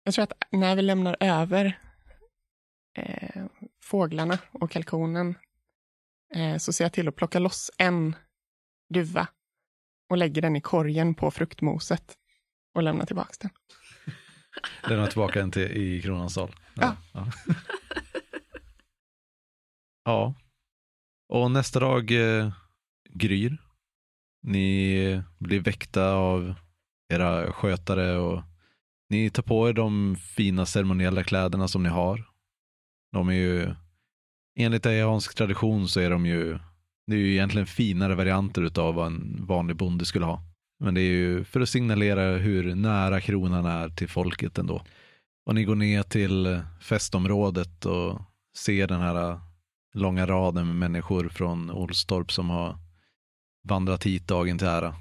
[0.03, 1.79] Jag tror att när vi lämnar över
[2.97, 3.45] eh,
[3.83, 5.35] fåglarna och kalkonen
[6.59, 8.17] så ser jag till att plocka loss en
[8.95, 9.29] duva
[10.11, 12.17] och lägger den i korgen på fruktmoset
[12.75, 13.51] och lämnar tillbaka den.
[14.91, 16.55] Lämnar tillbaka den till, i kronans sal.
[16.75, 16.97] Ja.
[17.13, 17.31] Ja.
[20.05, 20.35] ja.
[21.29, 22.53] Och nästa dag eh,
[23.11, 23.59] gryr.
[24.43, 26.55] Ni blir väckta av
[27.13, 28.43] era skötare och
[29.09, 32.31] ni tar på er de fina ceremoniella kläderna som ni har.
[33.13, 33.75] De är ju,
[34.59, 36.59] enligt ejansk tradition så är de ju,
[37.07, 40.43] det är ju egentligen finare varianter av vad en vanlig bonde skulle ha.
[40.81, 44.83] Men det är ju för att signalera hur nära kronan är till folket ändå.
[45.47, 48.21] Och ni går ner till festområdet och
[48.57, 49.41] ser den här äh,
[49.95, 52.79] långa raden med människor från Olstorp som har
[53.69, 54.95] vandrat hit dagen till ära.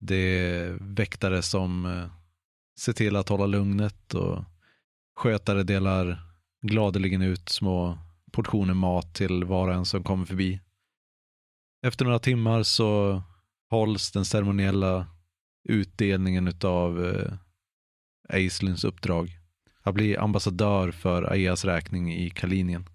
[0.00, 2.06] Det är väktare som äh,
[2.80, 4.44] ser till att hålla lugnet och
[5.16, 6.18] skötare delar
[6.62, 7.98] gladeligen ut små
[8.34, 10.60] portioner mat till var och en som kommer förbi.
[11.86, 13.22] Efter några timmar så
[13.70, 15.06] hålls den ceremoniella
[15.68, 17.32] utdelningen av eh,
[18.28, 19.38] Aislins uppdrag.
[19.82, 22.88] Att bli ambassadör för Aias räkning i Kalinien.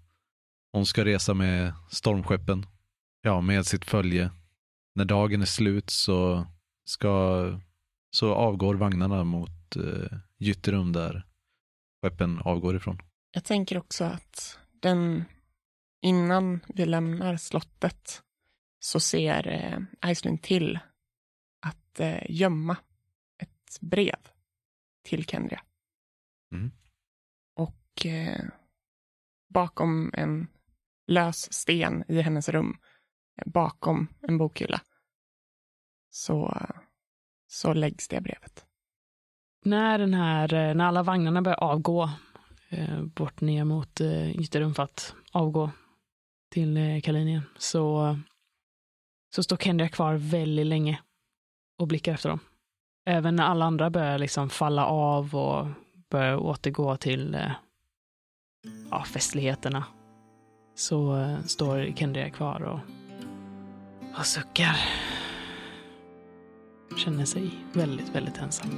[0.72, 2.66] Hon ska resa med stormskeppen,
[3.22, 4.30] ja, med sitt följe.
[4.94, 6.46] När dagen är slut så
[6.84, 7.44] ska,
[8.10, 11.26] så avgår vagnarna mot eh, Gytterum där
[12.02, 12.98] skeppen avgår ifrån.
[13.32, 15.24] Jag tänker också att den,
[16.02, 18.22] innan vi lämnar slottet
[18.78, 20.78] så ser eh, Iceland till
[21.60, 22.76] att eh, gömma
[23.38, 24.18] ett brev
[25.04, 25.62] till Kendria.
[26.52, 26.70] Mm.
[27.56, 28.44] Och eh,
[29.48, 30.46] bakom en
[31.06, 32.78] lös sten i hennes rum,
[33.36, 34.80] eh, bakom en bokhylla,
[36.10, 36.66] så,
[37.46, 38.66] så läggs det brevet.
[39.64, 42.10] När, den här, när alla vagnarna börjar avgå
[42.72, 45.70] Eh, bort ner mot eh, Gytterum för att avgå
[46.50, 48.18] till eh, Kalinien så,
[49.34, 51.00] så står Kendria kvar väldigt länge
[51.78, 52.40] och blickar efter dem.
[53.06, 55.66] Även när alla andra börjar liksom falla av och
[56.10, 57.52] börjar återgå till eh,
[58.90, 59.84] ja, festligheterna
[60.74, 62.80] så eh, står Kendria kvar och,
[64.18, 64.76] och suckar.
[66.96, 68.70] Känner sig väldigt, väldigt ensam.